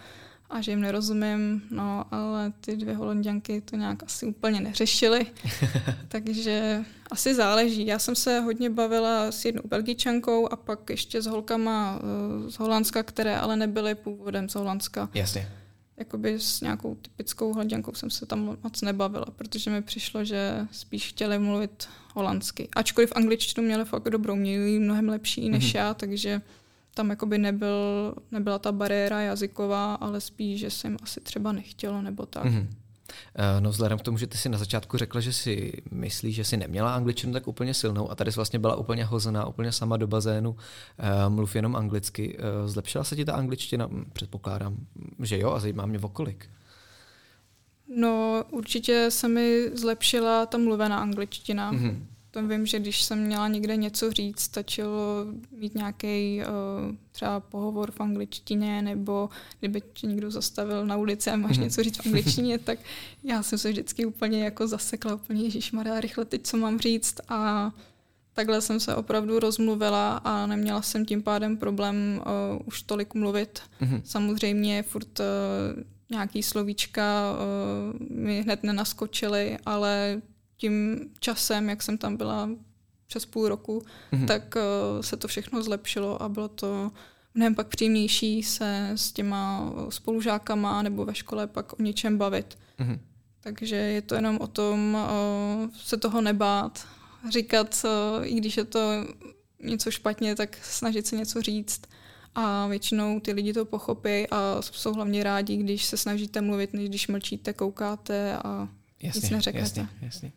a 0.51 0.61
že 0.61 0.73
jim 0.73 0.81
nerozumím, 0.81 1.63
no 1.71 2.05
ale 2.11 2.53
ty 2.61 2.77
dvě 2.77 2.95
holanděnky 2.95 3.61
to 3.61 3.77
nějak 3.77 4.03
asi 4.03 4.27
úplně 4.27 4.61
neřešily, 4.61 5.27
takže 6.09 6.85
asi 7.11 7.35
záleží. 7.35 7.87
Já 7.87 7.99
jsem 7.99 8.15
se 8.15 8.41
hodně 8.41 8.71
bavila 8.71 9.33
s 9.33 9.45
jednou 9.45 9.63
belgičankou 9.65 10.53
a 10.53 10.57
pak 10.57 10.91
ještě 10.91 11.23
s 11.23 11.27
holkama 11.27 11.99
eh, 11.99 12.51
z 12.51 12.59
Holandska, 12.59 13.03
které 13.03 13.39
ale 13.39 13.57
nebyly 13.57 13.95
původem 13.95 14.49
z 14.49 14.55
Holandska. 14.55 15.09
Jasně. 15.15 15.49
Jakoby 15.99 16.35
s 16.41 16.61
nějakou 16.61 16.95
typickou 16.95 17.53
holanděnkou 17.53 17.95
jsem 17.95 18.11
se 18.11 18.27
tam 18.27 18.57
moc 18.63 18.83
nebavila, 18.83 19.27
protože 19.37 19.71
mi 19.71 19.83
přišlo, 19.83 20.25
že 20.25 20.67
spíš 20.71 21.09
chtěli 21.09 21.39
mluvit 21.39 21.89
holandsky. 22.15 22.69
Ačkoliv 22.77 23.13
angličtinu 23.17 23.67
měli 23.67 23.85
fakt 23.85 24.11
dobrou, 24.11 24.35
měli 24.35 24.79
mnohem 24.79 25.09
lepší 25.09 25.49
než 25.49 25.65
mm-hmm. 25.65 25.79
já, 25.79 25.95
takže 25.95 26.43
tam 26.95 27.11
jakoby 27.11 27.39
nebyl, 27.39 28.15
nebyla 28.31 28.59
ta 28.59 28.73
bariéra 28.73 29.21
jazyková, 29.21 29.95
ale 29.95 30.21
spíš, 30.21 30.61
že 30.61 30.71
jsem 30.71 30.97
asi 31.03 31.21
třeba 31.21 31.53
nechtělo 31.53 32.03
nebo 32.03 32.27
tak. 32.27 32.45
Mm-hmm. 32.45 32.67
No 33.61 33.71
vzhledem 33.71 33.99
k 33.99 34.03
tomu, 34.03 34.19
že 34.19 34.27
ty 34.27 34.39
si 34.39 34.49
na 34.49 34.59
začátku 34.59 34.99
řekla, 34.99 35.21
že 35.21 35.33
si 35.33 35.73
myslíš, 35.91 36.37
že 36.37 36.45
si 36.45 36.57
neměla 36.57 36.95
angličtinu 36.95 37.33
tak 37.33 37.49
úplně 37.49 37.75
silnou 37.75 38.11
a 38.11 38.15
tady 38.15 38.33
jsi 38.33 38.37
vlastně 38.37 38.59
byla 38.59 38.77
úplně 38.77 39.05
hozená, 39.05 39.47
úplně 39.47 39.73
sama 39.73 39.97
do 39.97 40.07
bazénu, 40.07 40.51
uh, 40.51 40.57
mluv 41.29 41.57
jenom 41.57 41.77
anglicky. 41.77 42.39
Uh, 42.39 42.69
zlepšila 42.69 43.05
se 43.05 43.17
ti 43.17 43.25
ta 43.25 43.33
angličtina? 43.33 43.91
Předpokládám, 44.13 44.77
že 45.23 45.39
jo 45.39 45.53
a 45.53 45.61
zajímá 45.61 45.87
mě 45.87 45.99
okolik. 45.99 46.51
No, 47.97 48.45
určitě 48.51 49.07
se 49.11 49.29
mi 49.29 49.71
zlepšila 49.75 50.47
ta 50.47 50.59
mluvená 50.59 50.99
angličtina. 50.99 51.73
Mm-hmm. 51.73 52.05
To 52.39 52.49
vím, 52.49 52.67
že 52.67 52.79
když 52.79 53.03
jsem 53.03 53.19
měla 53.19 53.49
někde 53.49 53.77
něco 53.77 54.13
říct, 54.13 54.41
stačilo 54.41 55.27
mít 55.51 55.75
nějaký 55.75 56.41
uh, 56.41 56.95
třeba 57.11 57.41
pohovor 57.41 57.91
v 57.91 58.01
angličtině, 58.01 58.83
nebo 58.83 59.29
kdyby 59.59 59.83
tě 59.93 60.07
někdo 60.07 60.31
zastavil 60.31 60.87
na 60.87 60.97
ulici 60.97 61.31
a 61.31 61.37
máš 61.37 61.59
mm-hmm. 61.59 61.63
něco 61.63 61.83
říct 61.83 61.97
v 61.97 62.07
angličtině, 62.07 62.59
tak 62.65 62.79
já 63.25 63.43
jsem 63.43 63.59
se 63.59 63.71
vždycky 63.71 64.07
úplně 64.07 64.45
jako 64.45 64.69
zasekla, 64.69 65.15
úplně 65.15 65.43
Ježíš 65.43 65.73
Maria, 65.73 66.01
rychle 66.01 66.25
teď 66.25 66.43
co 66.43 66.57
mám 66.57 66.79
říct 66.79 67.21
a 67.29 67.73
takhle 68.33 68.61
jsem 68.61 68.81
se 68.81 68.95
opravdu 68.95 69.39
rozmluvila 69.39 70.17
a 70.17 70.47
neměla 70.47 70.83
jsem 70.83 71.07
tím 71.07 71.23
pádem 71.23 71.57
problém 71.57 72.21
uh, 72.21 72.63
už 72.65 72.83
tolik 72.83 73.15
mluvit. 73.15 73.61
Mm-hmm. 73.81 74.01
Samozřejmě 74.05 74.83
furt 74.83 75.21
uh, 75.21 75.27
nějaký 76.11 76.43
slovíčka 76.43 77.33
uh, 77.33 78.17
mi 78.17 78.43
hned 78.43 78.63
nenaskočily, 78.63 79.59
ale 79.67 80.23
tím 80.59 81.01
časem, 81.21 81.69
jak 81.69 81.83
jsem 81.83 81.99
tam 81.99 82.17
byla 82.17 82.51
přes 83.07 83.27
půl 83.27 83.49
roku, 83.49 83.83
mm-hmm. 84.13 84.27
tak 84.27 84.55
uh, 84.57 85.03
se 85.03 85.17
to 85.17 85.29
všechno 85.29 85.63
zlepšilo 85.63 86.23
a 86.23 86.29
bylo 86.29 86.49
to 86.49 86.91
mnohem 87.35 87.55
pak 87.55 87.69
příjemnější 87.69 88.43
se 88.43 88.91
s 88.95 89.13
těma 89.13 89.73
spolužákama 89.89 90.83
nebo 90.83 91.05
ve 91.05 91.15
škole 91.15 91.47
pak 91.47 91.81
o 91.81 91.83
něčem 91.83 92.19
bavit. 92.19 92.59
Mm-hmm. 92.79 92.99
Takže 93.41 93.77
je 93.77 94.03
to 94.03 94.15
jenom 94.15 94.39
o 94.41 94.47
tom 94.47 94.95
uh, 94.95 95.71
se 95.75 95.97
toho 95.97 96.21
nebát, 96.21 96.87
říkat, 97.33 97.85
uh, 97.85 98.27
i 98.27 98.35
když 98.35 98.57
je 98.57 98.65
to 98.65 98.81
něco 99.63 99.91
špatně, 99.91 100.35
tak 100.35 100.59
snažit 100.65 101.07
se 101.07 101.17
něco 101.17 101.43
říct 101.43 101.83
a 102.35 102.67
většinou 102.67 103.21
ty 103.21 103.33
lidi 103.33 103.53
to 103.53 103.65
pochopí 103.65 104.27
a 104.31 104.63
jsou 104.63 104.93
hlavně 104.93 105.23
rádi, 105.23 105.57
když 105.57 105.85
se 105.85 105.97
snažíte 105.97 106.41
mluvit, 106.41 106.73
než 106.73 106.89
když 106.89 107.09
mlčíte, 107.09 107.53
koukáte 107.53 108.37
a 108.37 108.69
jasně, 109.03 109.21
nic 109.21 109.31
neřeknete. 109.31 109.81
Jasně, 109.81 109.89
jasně. 110.03 110.33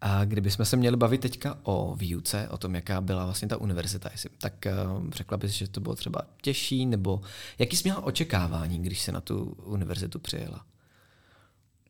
A 0.00 0.24
kdybychom 0.24 0.64
se 0.64 0.76
měli 0.76 0.96
bavit 0.96 1.20
teďka 1.20 1.58
o 1.62 1.96
výuce, 1.96 2.48
o 2.48 2.58
tom, 2.58 2.74
jaká 2.74 3.00
byla 3.00 3.24
vlastně 3.24 3.48
ta 3.48 3.56
univerzita, 3.56 4.08
jestli, 4.12 4.30
tak 4.38 4.66
uh, 4.96 5.10
řekla 5.10 5.36
bys, 5.36 5.50
že 5.50 5.68
to 5.68 5.80
bylo 5.80 5.94
třeba 5.94 6.22
těžší, 6.42 6.86
nebo 6.86 7.20
jaký 7.58 7.76
jsi 7.76 7.82
měla 7.84 8.04
očekávání, 8.04 8.78
když 8.78 9.02
se 9.02 9.12
na 9.12 9.20
tu 9.20 9.56
univerzitu 9.64 10.18
přijela? 10.18 10.64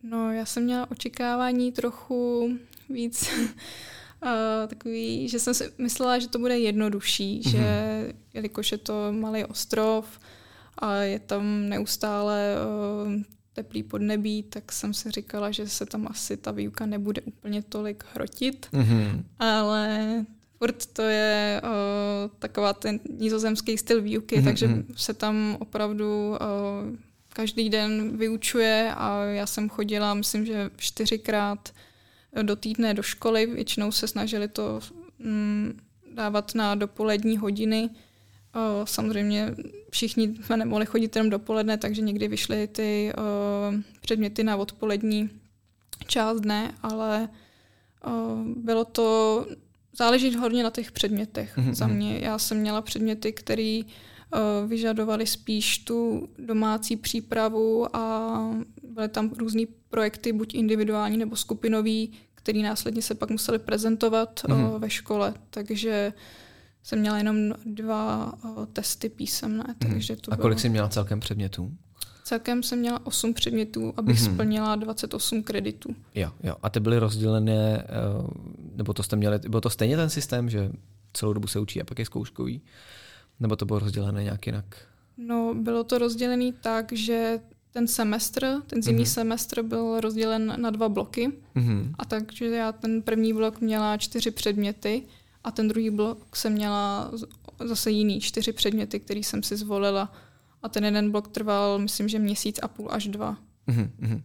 No, 0.02 0.32
já 0.32 0.46
jsem 0.46 0.64
měla 0.64 0.90
očekávání 0.90 1.72
trochu 1.72 2.50
víc 2.90 3.30
uh, 3.32 4.28
takový, 4.68 5.28
že 5.28 5.38
jsem 5.38 5.54
si 5.54 5.72
myslela, 5.78 6.18
že 6.18 6.28
to 6.28 6.38
bude 6.38 6.58
jednodušší, 6.58 7.40
mm-hmm. 7.40 7.50
že 7.50 8.14
jelikož 8.34 8.72
je 8.72 8.78
to 8.78 9.12
malý 9.12 9.44
ostrov 9.44 10.20
a 10.78 10.94
je 10.94 11.18
tam 11.18 11.68
neustále 11.68 12.54
uh, 13.06 13.22
teplý 13.56 13.82
podnebí, 13.82 14.42
tak 14.42 14.72
jsem 14.72 14.94
si 14.94 15.10
říkala, 15.10 15.50
že 15.50 15.68
se 15.68 15.86
tam 15.86 16.08
asi 16.10 16.36
ta 16.36 16.50
výuka 16.50 16.86
nebude 16.86 17.22
úplně 17.22 17.62
tolik 17.62 18.04
hrotit, 18.14 18.68
mm-hmm. 18.72 19.22
ale 19.38 20.24
furt 20.58 20.86
to 20.86 21.02
je 21.02 21.60
uh, 21.64 22.30
taková 22.38 22.72
ten 22.72 23.00
nizozemský 23.18 23.78
styl 23.78 24.02
výuky, 24.02 24.36
mm-hmm. 24.36 24.44
takže 24.44 24.68
mhm. 24.68 24.84
se 24.96 25.14
tam 25.14 25.56
opravdu 25.60 26.30
uh, 26.30 26.96
každý 27.32 27.70
den 27.70 28.16
vyučuje 28.16 28.92
a 28.96 29.24
já 29.24 29.46
jsem 29.46 29.68
chodila, 29.68 30.14
myslím, 30.14 30.46
že 30.46 30.70
čtyřikrát 30.76 31.72
do 32.42 32.56
týdne 32.56 32.94
do 32.94 33.02
školy. 33.02 33.46
Většinou 33.46 33.92
se 33.92 34.08
snažili 34.08 34.48
to 34.48 34.80
mm, 35.18 35.80
dávat 36.14 36.54
na 36.54 36.74
dopolední 36.74 37.38
hodiny. 37.38 37.90
O, 38.56 38.86
samozřejmě 38.86 39.54
všichni 39.90 40.34
jsme 40.44 40.56
nemohli 40.56 40.86
chodit 40.86 41.16
jenom 41.16 41.30
dopoledne, 41.30 41.78
takže 41.78 42.02
někdy 42.02 42.28
vyšly 42.28 42.66
ty 42.66 43.12
o, 43.18 43.22
předměty 44.00 44.44
na 44.44 44.56
odpolední 44.56 45.30
část 46.06 46.40
dne, 46.40 46.74
ale 46.82 47.28
o, 48.04 48.36
bylo 48.56 48.84
to 48.84 49.46
záleží 49.98 50.36
hodně 50.36 50.62
na 50.62 50.70
těch 50.70 50.92
předmětech. 50.92 51.58
Mm-hmm. 51.58 51.74
Za 51.74 51.86
mě 51.86 52.18
já 52.18 52.38
jsem 52.38 52.58
měla 52.58 52.82
předměty, 52.82 53.32
které 53.32 53.80
vyžadovali 54.66 55.26
spíš 55.26 55.78
tu 55.78 56.28
domácí 56.38 56.96
přípravu 56.96 57.96
a 57.96 58.36
byly 58.82 59.08
tam 59.08 59.30
různé 59.38 59.62
projekty, 59.88 60.32
buď 60.32 60.54
individuální 60.54 61.16
nebo 61.16 61.36
skupinový, 61.36 62.12
který 62.34 62.62
následně 62.62 63.02
se 63.02 63.14
pak 63.14 63.30
museli 63.30 63.58
prezentovat 63.58 64.40
mm-hmm. 64.44 64.78
ve 64.78 64.90
škole. 64.90 65.34
Takže 65.50 66.12
jsem 66.86 66.98
měla 66.98 67.18
jenom 67.18 67.36
dva 67.64 68.34
testy 68.72 69.08
písemné. 69.08 69.64
Mm-hmm. 69.64 69.92
Takže 69.92 70.16
to 70.16 70.32
a 70.32 70.36
kolik 70.36 70.56
bylo... 70.56 70.60
jsi 70.60 70.68
měla 70.68 70.88
celkem 70.88 71.20
předmětů? 71.20 71.72
Celkem 72.24 72.62
jsem 72.62 72.78
měla 72.78 73.06
8 73.06 73.34
předmětů, 73.34 73.94
abych 73.96 74.18
mm-hmm. 74.18 74.34
splnila 74.34 74.76
28 74.76 75.42
kreditů. 75.42 75.96
Jo, 76.14 76.32
jo. 76.42 76.56
A 76.62 76.70
ty 76.70 76.80
byly 76.80 76.98
rozdělené, 76.98 77.82
eh, 77.82 77.88
nebo 78.76 78.92
to 78.92 79.02
jste 79.02 79.16
měli, 79.16 79.38
bylo 79.38 79.60
to 79.60 79.70
stejně 79.70 79.96
ten 79.96 80.10
systém, 80.10 80.50
že 80.50 80.70
celou 81.12 81.32
dobu 81.32 81.46
se 81.46 81.60
učí 81.60 81.80
a 81.80 81.84
pak 81.84 81.98
je 81.98 82.04
zkouškový? 82.04 82.62
Nebo 83.40 83.56
to 83.56 83.66
bylo 83.66 83.78
rozdělené 83.78 84.22
nějak 84.22 84.46
jinak? 84.46 84.64
No, 85.16 85.54
bylo 85.54 85.84
to 85.84 85.98
rozdělené 85.98 86.52
tak, 86.60 86.92
že 86.92 87.38
ten 87.72 87.86
semestr, 87.86 88.62
ten 88.66 88.82
zimní 88.82 89.04
mm-hmm. 89.04 89.14
semestr 89.14 89.62
byl 89.62 90.00
rozdělen 90.00 90.54
na 90.56 90.70
dva 90.70 90.88
bloky. 90.88 91.32
Mm-hmm. 91.56 91.94
A 91.98 92.04
takže 92.04 92.46
já 92.46 92.72
ten 92.72 93.02
první 93.02 93.32
blok 93.32 93.60
měla 93.60 93.96
čtyři 93.96 94.30
předměty 94.30 95.02
a 95.46 95.50
ten 95.50 95.68
druhý 95.68 95.90
blok 95.90 96.36
jsem 96.36 96.52
měla 96.52 97.10
zase 97.64 97.90
jiný 97.90 98.20
čtyři 98.20 98.52
předměty, 98.52 99.00
který 99.00 99.24
jsem 99.24 99.42
si 99.42 99.56
zvolila. 99.56 100.12
A 100.62 100.68
ten 100.68 100.84
jeden 100.84 101.10
blok 101.10 101.28
trval, 101.28 101.78
myslím, 101.78 102.08
že 102.08 102.18
měsíc 102.18 102.58
a 102.62 102.68
půl 102.68 102.88
až 102.90 103.08
dva. 103.08 103.36
Mm-hmm. 103.68 104.22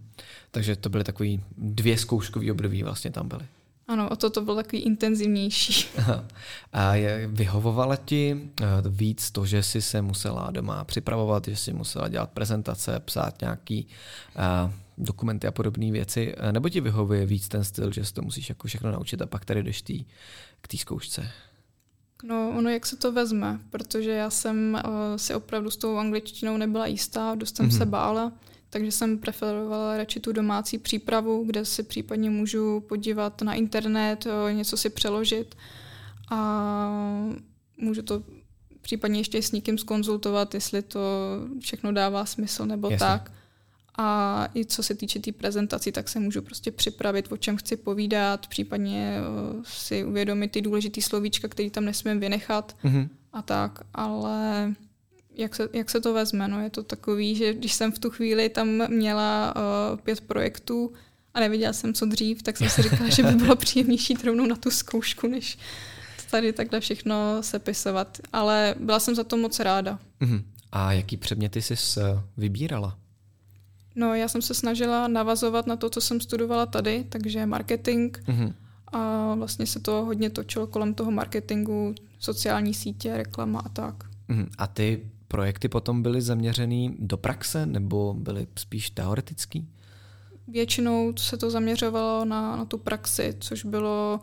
Takže 0.51 0.75
to 0.75 0.89
byly 0.89 1.03
takový 1.03 1.43
dvě 1.57 1.97
zkouškové 1.97 2.51
období 2.51 2.83
vlastně 2.83 3.11
tam 3.11 3.27
byly. 3.27 3.45
Ano, 3.87 4.09
o 4.09 4.15
to 4.15 4.29
to 4.29 4.41
bylo 4.41 4.55
takový 4.55 4.81
intenzivnější. 4.81 5.87
A 6.73 6.95
je, 6.95 7.27
vyhovovala 7.27 7.95
ti 7.95 8.49
eh, 8.61 8.65
víc 8.89 9.31
to, 9.31 9.45
že 9.45 9.63
jsi 9.63 9.81
se 9.81 10.01
musela 10.01 10.51
doma 10.51 10.83
připravovat, 10.83 11.45
že 11.47 11.55
jsi 11.55 11.73
musela 11.73 12.07
dělat 12.07 12.29
prezentace, 12.31 12.99
psát 12.99 13.41
nějaký 13.41 13.87
uh, 14.65 14.71
dokumenty 15.01 15.47
a 15.47 15.51
podobné 15.51 15.91
věci, 15.91 16.33
eh, 16.37 16.51
nebo 16.51 16.69
ti 16.69 16.81
vyhovuje 16.81 17.25
víc 17.25 17.47
ten 17.47 17.63
styl, 17.63 17.91
že 17.91 18.05
si 18.05 18.13
to 18.13 18.21
musíš 18.21 18.49
jako 18.49 18.67
všechno 18.67 18.91
naučit 18.91 19.21
a 19.21 19.25
pak 19.25 19.45
tady 19.45 19.63
jdeš 19.63 19.81
tý, 19.81 20.05
k 20.61 20.67
té 20.67 20.77
zkoušce? 20.77 21.29
No, 22.23 22.53
ono 22.57 22.69
jak 22.69 22.85
se 22.85 22.95
to 22.95 23.11
vezme, 23.11 23.59
protože 23.69 24.11
já 24.11 24.29
jsem 24.29 24.81
uh, 24.85 24.91
si 25.15 25.35
opravdu 25.35 25.71
s 25.71 25.77
tou 25.77 25.97
angličtinou 25.97 26.57
nebyla 26.57 26.85
jistá, 26.85 27.35
dost 27.35 27.55
jsem 27.55 27.69
mm-hmm. 27.69 27.77
se 27.77 27.85
bála 27.85 28.31
takže 28.71 28.91
jsem 28.91 29.17
preferovala 29.17 29.97
radši 29.97 30.19
tu 30.19 30.31
domácí 30.31 30.77
přípravu, 30.77 31.43
kde 31.45 31.65
si 31.65 31.83
případně 31.83 32.29
můžu 32.29 32.79
podívat 32.79 33.41
na 33.41 33.53
internet, 33.53 34.27
něco 34.51 34.77
si 34.77 34.89
přeložit 34.89 35.55
a 36.29 36.39
můžu 37.77 38.01
to 38.01 38.23
případně 38.81 39.19
ještě 39.19 39.41
s 39.41 39.51
někým 39.51 39.77
skonzultovat, 39.77 40.53
jestli 40.53 40.81
to 40.81 40.99
všechno 41.59 41.91
dává 41.91 42.25
smysl 42.25 42.65
nebo 42.65 42.89
Jasně. 42.89 43.07
tak. 43.07 43.31
A 43.97 44.47
i 44.55 44.65
co 44.65 44.83
se 44.83 44.95
týče 44.95 45.19
té 45.19 45.23
tý 45.23 45.31
prezentací, 45.31 45.91
tak 45.91 46.09
se 46.09 46.19
můžu 46.19 46.41
prostě 46.41 46.71
připravit, 46.71 47.31
o 47.31 47.37
čem 47.37 47.57
chci 47.57 47.77
povídat, 47.77 48.47
případně 48.47 49.17
si 49.63 50.03
uvědomit 50.03 50.51
ty 50.51 50.61
důležité 50.61 51.01
slovíčka, 51.01 51.47
které 51.47 51.69
tam 51.69 51.85
nesmím 51.85 52.19
vynechat 52.19 52.75
mm-hmm. 52.83 53.09
a 53.33 53.41
tak, 53.41 53.79
ale 53.93 54.73
jak 55.35 55.55
se, 55.55 55.69
jak 55.73 55.89
se 55.89 56.01
to 56.01 56.13
vezme. 56.13 56.47
No, 56.47 56.61
je 56.61 56.69
to 56.69 56.83
takový, 56.83 57.35
že 57.35 57.53
když 57.53 57.73
jsem 57.73 57.91
v 57.91 57.99
tu 57.99 58.09
chvíli 58.09 58.49
tam 58.49 58.67
měla 58.87 59.55
uh, 59.55 59.99
pět 59.99 60.21
projektů 60.21 60.93
a 61.33 61.39
nevěděla 61.39 61.73
jsem, 61.73 61.93
co 61.93 62.05
dřív, 62.05 62.43
tak 62.43 62.57
jsem 62.57 62.69
si 62.69 62.81
říkala, 62.89 63.09
že 63.09 63.23
by 63.23 63.31
bylo 63.31 63.55
příjemnější 63.55 64.13
rovnou 64.23 64.45
na 64.45 64.55
tu 64.55 64.71
zkoušku, 64.71 65.27
než 65.27 65.57
tady 66.31 66.53
takhle 66.53 66.79
všechno 66.79 67.43
sepisovat. 67.43 68.17
Ale 68.33 68.75
byla 68.79 68.99
jsem 68.99 69.15
za 69.15 69.23
to 69.23 69.37
moc 69.37 69.59
ráda. 69.59 69.99
Uh-huh. 70.21 70.43
A 70.71 70.93
jaký 70.93 71.17
předměty 71.17 71.61
jsi 71.61 71.73
eh, 71.73 72.21
vybírala? 72.37 72.97
No, 73.95 74.15
já 74.15 74.27
jsem 74.27 74.41
se 74.41 74.53
snažila 74.53 75.07
navazovat 75.07 75.67
na 75.67 75.75
to, 75.75 75.89
co 75.89 76.01
jsem 76.01 76.21
studovala 76.21 76.65
tady, 76.65 77.05
takže 77.09 77.45
marketing. 77.45 78.17
Uh-huh. 78.17 78.53
A 78.87 79.35
vlastně 79.35 79.67
se 79.67 79.79
to 79.79 80.05
hodně 80.05 80.29
točilo 80.29 80.67
kolem 80.67 80.93
toho 80.93 81.11
marketingu, 81.11 81.95
sociální 82.19 82.73
sítě, 82.73 83.17
reklama 83.17 83.59
a 83.59 83.69
tak. 83.69 83.95
Uh-huh. 84.29 84.47
A 84.57 84.67
ty 84.67 85.11
projekty 85.27 85.67
potom 85.69 86.01
byly 86.01 86.21
zaměřený 86.21 86.95
do 86.99 87.17
praxe 87.17 87.65
nebo 87.65 88.13
byly 88.13 88.47
spíš 88.59 88.89
teoretický? 88.89 89.67
Většinou 90.47 91.13
se 91.17 91.37
to 91.37 91.49
zaměřovalo 91.49 92.25
na, 92.25 92.55
na 92.55 92.65
tu 92.65 92.77
praxi, 92.77 93.35
což 93.39 93.65
bylo 93.65 94.19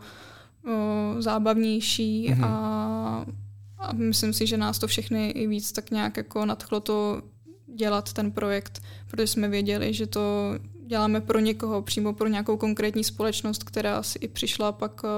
o, 0.67 1.21
zábavnější 1.21 2.29
mm-hmm. 2.29 2.45
a, 2.45 3.25
a 3.77 3.93
myslím 3.93 4.33
si, 4.33 4.47
že 4.47 4.57
nás 4.57 4.79
to 4.79 4.87
všechny 4.87 5.29
i 5.29 5.47
víc 5.47 5.71
tak 5.71 5.91
nějak 5.91 6.17
jako 6.17 6.45
nadchlo 6.45 6.79
to 6.79 7.21
dělat 7.79 8.13
ten 8.13 8.31
projekt, 8.31 8.81
protože 9.07 9.27
jsme 9.27 9.47
věděli, 9.47 9.93
že 9.93 10.07
to 10.07 10.53
děláme 10.87 11.21
pro 11.21 11.39
někoho, 11.39 11.81
přímo 11.81 12.13
pro 12.13 12.27
nějakou 12.27 12.57
konkrétní 12.57 13.03
společnost, 13.03 13.63
která 13.63 14.03
si 14.03 14.19
i 14.19 14.27
přišla 14.27 14.71
pak 14.71 15.03
uh, 15.03 15.09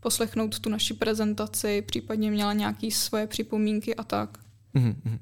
poslechnout 0.00 0.58
tu 0.58 0.70
naši 0.70 0.94
prezentaci, 0.94 1.82
případně 1.82 2.30
měla 2.30 2.52
nějaké 2.52 2.90
svoje 2.90 3.26
připomínky 3.26 3.94
a 3.94 4.04
tak. 4.04 4.38
Mm-hmm. 4.74 5.18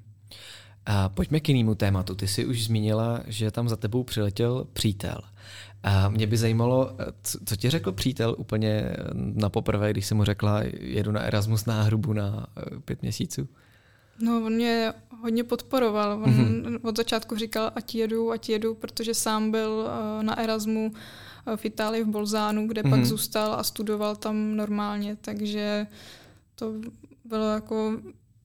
A 0.87 1.09
pojďme 1.09 1.41
k 1.41 1.49
jinému 1.49 1.75
tématu. 1.75 2.15
Ty 2.15 2.29
jsi 2.29 2.47
už 2.47 2.65
zmínila, 2.65 3.21
že 3.27 3.51
tam 3.51 3.69
za 3.69 3.77
tebou 3.77 4.05
přiletěl 4.05 4.67
přítel. 4.73 5.21
A 5.83 6.09
mě 6.09 6.27
by 6.27 6.37
zajímalo, 6.37 6.97
co 7.45 7.57
ti 7.57 7.71
řekl 7.71 7.93
přítel 7.93 8.35
úplně 8.39 8.97
na 9.15 9.49
poprvé, 9.49 9.91
když 9.91 10.07
jsem 10.07 10.17
mu 10.17 10.25
řekla, 10.25 10.63
jedu 10.81 11.13
na 11.13 11.21
Erasmus 11.21 11.67
na 11.67 11.83
hrubu 11.83 12.13
na 12.13 12.47
eh, 12.57 12.81
pět 12.85 13.03
měsíců? 13.03 13.49
No, 14.21 14.47
on 14.47 14.53
mě 14.53 14.93
hodně 15.21 15.45
podporoval. 15.45 16.13
On 16.13 16.31
mm-hmm. 16.31 16.79
od 16.83 16.97
začátku 16.97 17.37
říkal, 17.37 17.73
ať 17.75 17.95
jedu, 17.95 18.31
ať 18.31 18.49
jedu, 18.49 18.75
protože 18.75 19.15
sám 19.15 19.51
byl 19.51 19.71
uh, 19.71 20.23
na 20.23 20.39
Erasmu 20.39 20.87
uh, 20.87 21.57
v 21.57 21.65
Itálii 21.65 22.05
v 22.05 22.09
Bolzánu, 22.09 22.69
kde 22.69 22.83
mm-hmm. 22.83 22.91
pak 22.91 22.99
mhm. 22.99 23.09
zůstal 23.09 23.53
a 23.55 23.63
studoval 23.63 24.17
tam 24.17 24.57
normálně, 24.57 25.17
takže 25.21 25.87
to 26.55 26.73
bylo 27.25 27.45
jako 27.45 28.01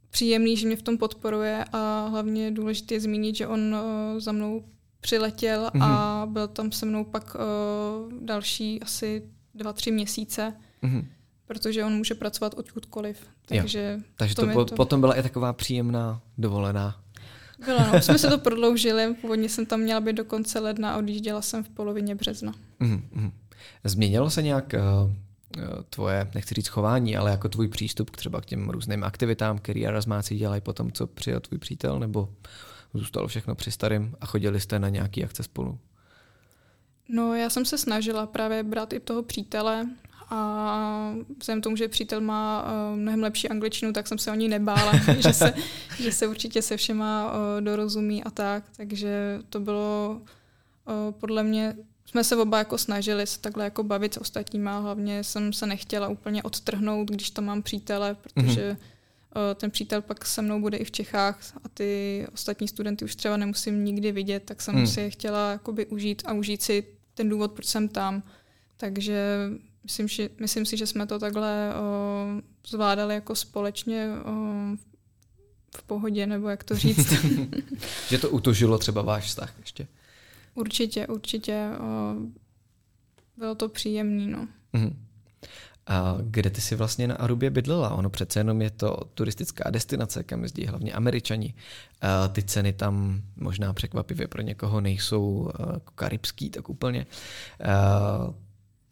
příjemný, 0.10 0.58
že 0.58 0.68
mě 0.68 0.76
v 0.76 0.82
tom 0.82 0.98
podporuje 0.98 1.66
a 1.74 2.08
hlavně 2.08 2.52
důležité 2.52 2.94
je 2.94 3.00
zmínit, 3.00 3.36
že 3.36 3.48
on 3.48 3.76
uh, 3.76 4.20
za 4.20 4.32
mnou 4.32 4.64
přiletěl 5.02 5.70
mm-hmm. 5.74 5.84
a 5.84 6.26
byl 6.26 6.48
tam 6.48 6.72
se 6.72 6.86
mnou 6.86 7.04
pak 7.04 7.36
další 8.20 8.82
asi 8.82 9.24
dva, 9.56 9.74
tři 9.74 9.92
měsíce. 9.92 10.54
Mm-hmm 10.84 11.06
protože 11.48 11.86
on 11.86 11.94
může 11.94 12.16
pracovat 12.16 12.54
odkudkoliv. 12.54 13.28
Takže, 13.46 13.98
jo. 13.98 14.04
takže 14.16 14.36
to, 14.36 14.48
po, 14.48 14.66
to 14.66 14.76
potom 14.76 15.02
byla 15.02 15.14
i 15.14 15.24
taková 15.24 15.54
příjemná 15.54 16.22
dovolená. 16.38 17.04
Byla, 17.66 17.92
no. 17.92 18.02
Jsme 18.02 18.18
se 18.18 18.28
to 18.28 18.38
prodloužili, 18.48 19.16
původně 19.22 19.50
jsem 19.50 19.66
tam 19.66 19.80
měla 19.80 20.00
být 20.00 20.14
do 20.14 20.26
konce 20.26 20.60
ledna 20.60 20.94
a 20.94 20.98
odjížděla 20.98 21.42
jsem 21.42 21.64
v 21.64 21.70
polovině 21.70 22.16
března. 22.16 22.54
Mm-hmm. 22.82 23.32
Změnilo 23.84 24.30
se 24.30 24.42
nějak 24.42 24.74
uh, 24.74 25.12
tvoje, 25.90 26.32
nechci 26.36 26.56
říct 26.56 26.68
chování, 26.68 27.18
ale 27.18 27.32
jako 27.32 27.50
tvůj 27.50 27.68
přístup 27.68 28.10
k 28.10 28.18
třeba 28.18 28.42
k 28.42 28.46
těm 28.46 28.70
různým 28.70 29.04
aktivitám, 29.04 29.58
který 29.58 29.88
Erasmáci 29.88 30.36
dělají 30.36 30.62
potom, 30.62 30.92
co 30.92 31.08
přijel 31.08 31.40
tvůj 31.40 31.58
přítel, 31.58 32.00
nebo 32.00 32.30
zůstalo 32.94 33.28
všechno 33.28 33.56
při 33.56 33.72
starým 33.72 34.16
a 34.22 34.26
chodili 34.26 34.60
jste 34.60 34.80
na 34.80 34.90
nějaký 34.90 35.24
akce 35.24 35.44
spolu? 35.44 35.80
No, 37.10 37.36
já 37.36 37.50
jsem 37.50 37.66
se 37.66 37.78
snažila 37.78 38.28
právě 38.28 38.64
brát 38.64 38.94
i 38.94 39.00
toho 39.00 39.24
přítele 39.24 39.88
a 40.30 41.14
vzhledem 41.40 41.62
tomu, 41.62 41.76
že 41.76 41.88
přítel 41.88 42.22
má 42.22 42.64
uh, 42.64 43.00
mnohem 43.00 43.24
lepší 43.24 43.50
angličtinu, 43.50 43.94
tak 43.94 44.08
jsem 44.08 44.18
se 44.18 44.32
o 44.32 44.36
ní 44.36 44.48
nebála, 44.48 44.92
že, 45.20 45.34
se, 45.34 45.54
že 46.00 46.12
se 46.12 46.28
určitě 46.28 46.62
se 46.62 46.78
všema 46.78 47.34
uh, 47.34 47.62
dorozumí 47.62 48.24
a 48.24 48.32
tak. 48.32 48.64
Takže 48.78 49.40
to 49.50 49.60
bylo 49.60 50.22
uh, 50.22 51.12
podle 51.12 51.44
mě, 51.44 51.76
jsme 52.06 52.24
se 52.24 52.36
oba 52.36 52.58
jako 52.58 52.78
snažili 52.78 53.28
se 53.28 53.40
takhle 53.40 53.64
jako 53.64 53.84
bavit 53.84 54.14
s 54.14 54.18
ostatníma. 54.18 54.80
Hlavně 54.80 55.24
jsem 55.24 55.54
se 55.54 55.66
nechtěla 55.66 56.08
úplně 56.08 56.44
odtrhnout, 56.44 57.12
když 57.12 57.30
tam 57.30 57.46
mám 57.46 57.62
přítele, 57.62 58.16
protože 58.16 58.72
mm-hmm. 58.72 59.56
ten 59.56 59.72
přítel 59.72 60.02
pak 60.02 60.26
se 60.26 60.42
mnou 60.42 60.62
bude 60.62 60.78
i 60.78 60.84
v 60.84 60.92
Čechách 60.92 61.40
a 61.64 61.70
ty 61.70 62.26
ostatní 62.34 62.68
studenty 62.68 63.06
už 63.06 63.16
třeba 63.16 63.38
nemusím 63.38 63.86
nikdy 63.86 64.12
vidět, 64.12 64.44
tak 64.46 64.62
jsem 64.62 64.76
mm. 64.76 64.88
si 64.88 65.02
je 65.02 65.10
chtěla 65.10 65.52
jakoby 65.52 65.86
užít 65.86 66.24
a 66.26 66.34
užít 66.34 66.62
si 66.62 66.84
ten 67.14 67.30
důvod, 67.30 67.52
proč 67.52 67.66
jsem 67.66 67.88
tam. 67.88 68.24
Takže 68.78 69.50
myslím, 69.84 70.08
že, 70.08 70.30
myslím 70.40 70.66
si, 70.66 70.78
že 70.78 70.88
jsme 70.88 71.08
to 71.08 71.20
takhle 71.20 71.74
o, 71.76 72.26
zvládali 72.68 73.16
jako 73.16 73.36
společně 73.36 74.10
o, 74.26 74.32
v 75.78 75.84
pohodě, 75.84 76.28
nebo 76.28 76.50
jak 76.50 76.64
to 76.64 76.76
říct. 76.76 77.14
že 78.10 78.18
to 78.18 78.30
utožilo 78.30 78.78
třeba 78.78 79.02
váš 79.02 79.26
vztah 79.26 79.54
ještě? 79.60 79.88
Určitě, 80.56 81.08
určitě. 81.08 81.70
O, 81.80 82.16
bylo 83.38 83.56
to 83.56 83.70
příjemný, 83.70 84.28
no. 84.28 84.48
Mm-hmm. 84.74 84.94
A 85.88 86.18
kde 86.22 86.50
ty 86.50 86.62
si 86.62 86.76
vlastně 86.76 87.08
na 87.08 87.16
Arubě 87.16 87.50
bydlela? 87.50 87.90
Ono 87.90 88.10
přece 88.10 88.40
jenom 88.40 88.62
je 88.62 88.70
to 88.70 88.98
turistická 89.14 89.70
destinace, 89.70 90.24
kam 90.24 90.44
jezdí 90.44 90.66
hlavně 90.66 90.94
američani. 90.94 91.54
A 92.02 92.28
ty 92.28 92.44
ceny 92.44 92.74
tam 92.74 93.22
možná 93.36 93.74
překvapivě 93.74 94.28
pro 94.28 94.42
někoho 94.42 94.82
nejsou 94.82 95.50
karibský, 95.96 96.50
tak 96.50 96.70
úplně. 96.70 97.06
A 97.66 98.34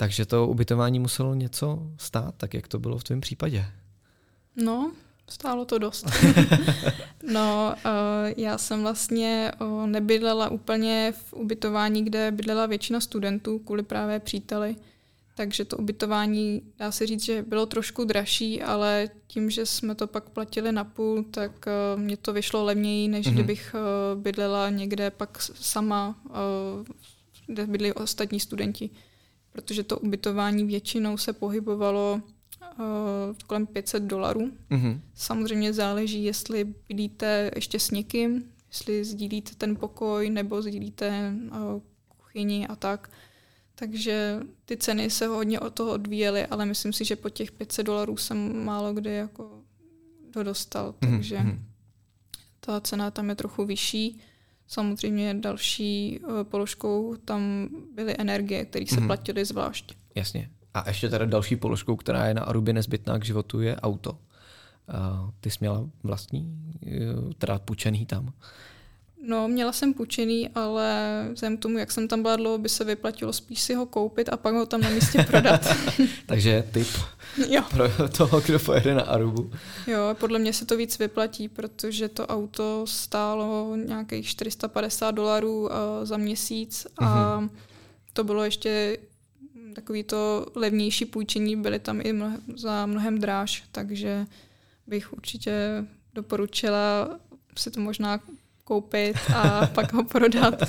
takže 0.01 0.25
to 0.25 0.47
ubytování 0.47 0.99
muselo 0.99 1.33
něco 1.33 1.79
stát, 1.97 2.35
tak 2.37 2.53
jak 2.53 2.67
to 2.67 2.79
bylo 2.79 2.97
v 2.97 3.03
tvém 3.03 3.21
případě? 3.21 3.65
No, 4.55 4.91
stálo 5.29 5.65
to 5.65 5.77
dost. 5.77 6.05
no, 7.33 7.75
uh, 7.75 7.91
já 8.37 8.57
jsem 8.57 8.81
vlastně 8.81 9.51
uh, 9.61 9.87
nebydlela 9.87 10.49
úplně 10.49 11.13
v 11.25 11.33
ubytování, 11.33 12.05
kde 12.05 12.31
bydlela 12.31 12.65
většina 12.65 12.99
studentů 12.99 13.59
kvůli 13.59 13.83
právě 13.83 14.19
příteli. 14.19 14.75
Takže 15.35 15.65
to 15.65 15.77
ubytování, 15.77 16.61
dá 16.79 16.91
se 16.91 17.07
říct, 17.07 17.23
že 17.23 17.41
bylo 17.41 17.65
trošku 17.65 18.03
dražší, 18.03 18.61
ale 18.61 19.09
tím, 19.27 19.49
že 19.49 19.65
jsme 19.65 19.95
to 19.95 20.07
pak 20.07 20.29
platili 20.29 20.71
na 20.71 20.83
půl, 20.83 21.23
tak 21.31 21.51
uh, 21.95 22.01
mě 22.01 22.17
to 22.17 22.33
vyšlo 22.33 22.63
levněji, 22.63 23.07
než 23.07 23.27
mm-hmm. 23.27 23.33
kdybych 23.33 23.75
uh, 23.75 24.21
bydlela 24.21 24.69
někde 24.69 25.11
pak 25.11 25.41
sama, 25.41 26.15
uh, 26.25 26.35
kde 27.47 27.67
bydli 27.67 27.93
ostatní 27.93 28.39
studenti 28.39 28.89
protože 29.51 29.83
to 29.83 29.99
ubytování 29.99 30.65
většinou 30.65 31.17
se 31.17 31.33
pohybovalo 31.33 32.21
uh, 32.79 32.85
kolem 33.47 33.67
500 33.67 34.03
dolarů. 34.03 34.51
Mm-hmm. 34.71 34.99
Samozřejmě 35.13 35.73
záleží, 35.73 36.23
jestli 36.23 36.73
bydlíte 36.87 37.51
ještě 37.55 37.79
s 37.79 37.91
někým, 37.91 38.51
jestli 38.67 39.05
sdílíte 39.05 39.51
ten 39.57 39.75
pokoj 39.75 40.29
nebo 40.29 40.61
sdílíte 40.61 41.33
uh, 41.51 41.81
kuchyni 42.07 42.67
a 42.67 42.75
tak. 42.75 43.11
Takže 43.75 44.39
ty 44.65 44.77
ceny 44.77 45.09
se 45.09 45.27
hodně 45.27 45.59
od 45.59 45.73
toho 45.73 45.91
odvíjely, 45.91 46.45
ale 46.45 46.65
myslím 46.65 46.93
si, 46.93 47.05
že 47.05 47.15
po 47.15 47.29
těch 47.29 47.51
500 47.51 47.85
dolarů 47.85 48.17
jsem 48.17 48.65
málo 48.65 48.93
kdy 48.93 49.13
jako 49.13 49.61
dodostal, 50.33 50.95
mhm, 51.01 51.11
takže 51.11 51.37
mm-hmm. 51.37 51.59
ta 52.59 52.81
cena 52.81 53.11
tam 53.11 53.29
je 53.29 53.35
trochu 53.35 53.65
vyšší. 53.65 54.21
Samozřejmě 54.71 55.33
další 55.33 56.19
uh, 56.19 56.43
položkou 56.43 57.15
tam 57.25 57.69
byly 57.95 58.15
energie, 58.17 58.65
které 58.65 58.85
se 58.87 58.95
mm-hmm. 58.95 59.07
platily 59.07 59.45
zvlášť. 59.45 59.95
Jasně. 60.15 60.49
A 60.73 60.87
ještě 60.87 61.09
teda 61.09 61.25
další 61.25 61.55
položkou, 61.55 61.95
která 61.95 62.25
je 62.25 62.33
na 62.33 62.41
Arubě 62.41 62.73
nezbytná 62.73 63.19
k 63.19 63.25
životu, 63.25 63.61
je 63.61 63.75
auto. 63.75 64.11
Uh, 64.11 65.29
ty 65.39 65.49
jsi 65.49 65.57
měla 65.59 65.89
vlastní, 66.03 66.73
uh, 66.81 67.33
teda 67.37 67.59
půjčený 67.59 68.05
tam? 68.05 68.33
No, 69.23 69.47
měla 69.47 69.71
jsem 69.71 69.93
půjčený, 69.93 70.49
ale 70.55 71.27
vzhledem 71.33 71.57
k 71.57 71.61
tomu, 71.61 71.77
jak 71.77 71.91
jsem 71.91 72.07
tam 72.07 72.21
byla 72.21 72.35
dlouho, 72.35 72.57
by 72.57 72.69
se 72.69 72.83
vyplatilo 72.83 73.33
spíš 73.33 73.61
si 73.61 73.73
ho 73.73 73.85
koupit 73.85 74.29
a 74.29 74.37
pak 74.37 74.53
ho 74.53 74.65
tam 74.65 74.81
na 74.81 74.89
místě 74.89 75.23
prodat. 75.23 75.67
Takže 76.25 76.63
tip 76.71 76.87
jo. 77.49 77.63
pro 77.71 78.09
toho, 78.17 78.41
kdo 78.41 78.59
pojede 78.59 78.93
na 78.93 79.01
Arubu. 79.01 79.51
Jo, 79.87 79.99
podle 80.13 80.39
mě 80.39 80.53
se 80.53 80.65
to 80.65 80.77
víc 80.77 80.99
vyplatí, 80.99 81.49
protože 81.49 82.09
to 82.09 82.27
auto 82.27 82.87
stálo 82.87 83.75
nějakých 83.75 84.27
450 84.27 85.11
dolarů 85.11 85.61
uh, 85.61 85.69
za 86.03 86.17
měsíc 86.17 86.87
a 86.97 87.39
uh-huh. 87.39 87.49
to 88.13 88.23
bylo 88.23 88.43
ještě 88.43 88.97
takový 89.73 90.03
to 90.03 90.45
levnější 90.55 91.05
půjčení, 91.05 91.55
byly 91.55 91.79
tam 91.79 92.01
i 92.03 92.13
mnohem, 92.13 92.41
za 92.55 92.85
mnohem 92.85 93.19
dráž, 93.19 93.63
takže 93.71 94.25
bych 94.87 95.13
určitě 95.13 95.85
doporučila 96.13 97.09
si 97.57 97.71
to 97.71 97.79
možná 97.79 98.19
koupit 98.71 99.17
a 99.35 99.67
pak 99.75 99.93
ho 99.93 100.03
prodat. 100.03 100.63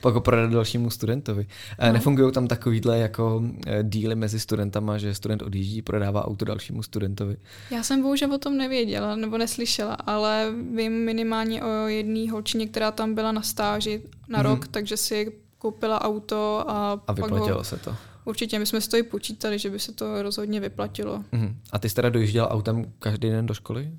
pak 0.00 0.14
ho 0.14 0.20
prodat 0.20 0.50
dalšímu 0.50 0.90
studentovi. 0.90 1.46
No. 1.86 1.92
Nefungují 1.92 2.32
tam 2.32 2.46
takovýhle 2.46 2.98
jako 2.98 3.42
eh, 3.66 3.82
díly 3.82 4.14
mezi 4.14 4.40
studentama, 4.40 4.98
že 4.98 5.14
student 5.14 5.42
odjíždí, 5.42 5.82
prodává 5.82 6.24
auto 6.24 6.44
dalšímu 6.44 6.82
studentovi? 6.82 7.36
Já 7.70 7.82
jsem 7.82 8.02
bohužel 8.02 8.32
o 8.32 8.38
tom 8.38 8.56
nevěděla 8.56 9.16
nebo 9.16 9.38
neslyšela, 9.38 9.94
ale 9.94 10.52
vím 10.76 10.92
minimálně 11.04 11.62
o 11.62 11.88
jedné 11.88 12.30
holčině, 12.30 12.66
která 12.66 12.90
tam 12.90 13.14
byla 13.14 13.32
na 13.32 13.42
stáži 13.42 14.02
na 14.28 14.38
mm-hmm. 14.38 14.42
rok, 14.42 14.68
takže 14.68 14.96
si 14.96 15.32
koupila 15.58 16.04
auto 16.04 16.64
a 16.70 17.00
A 17.06 17.12
vyplatilo 17.12 17.58
ho... 17.58 17.64
se 17.64 17.76
to. 17.76 17.96
Určitě, 18.24 18.58
my 18.58 18.66
jsme 18.66 18.80
si 18.80 18.88
to 18.88 18.96
i 18.96 19.02
počítali, 19.02 19.58
že 19.58 19.70
by 19.70 19.78
se 19.78 19.92
to 19.92 20.22
rozhodně 20.22 20.60
vyplatilo. 20.60 21.24
Mm-hmm. 21.32 21.54
A 21.72 21.78
ty 21.78 21.88
jsi 21.88 21.94
teda 21.94 22.10
dojížděl 22.10 22.48
autem 22.50 22.92
každý 22.98 23.30
den 23.30 23.46
do 23.46 23.54
školy? 23.54 23.92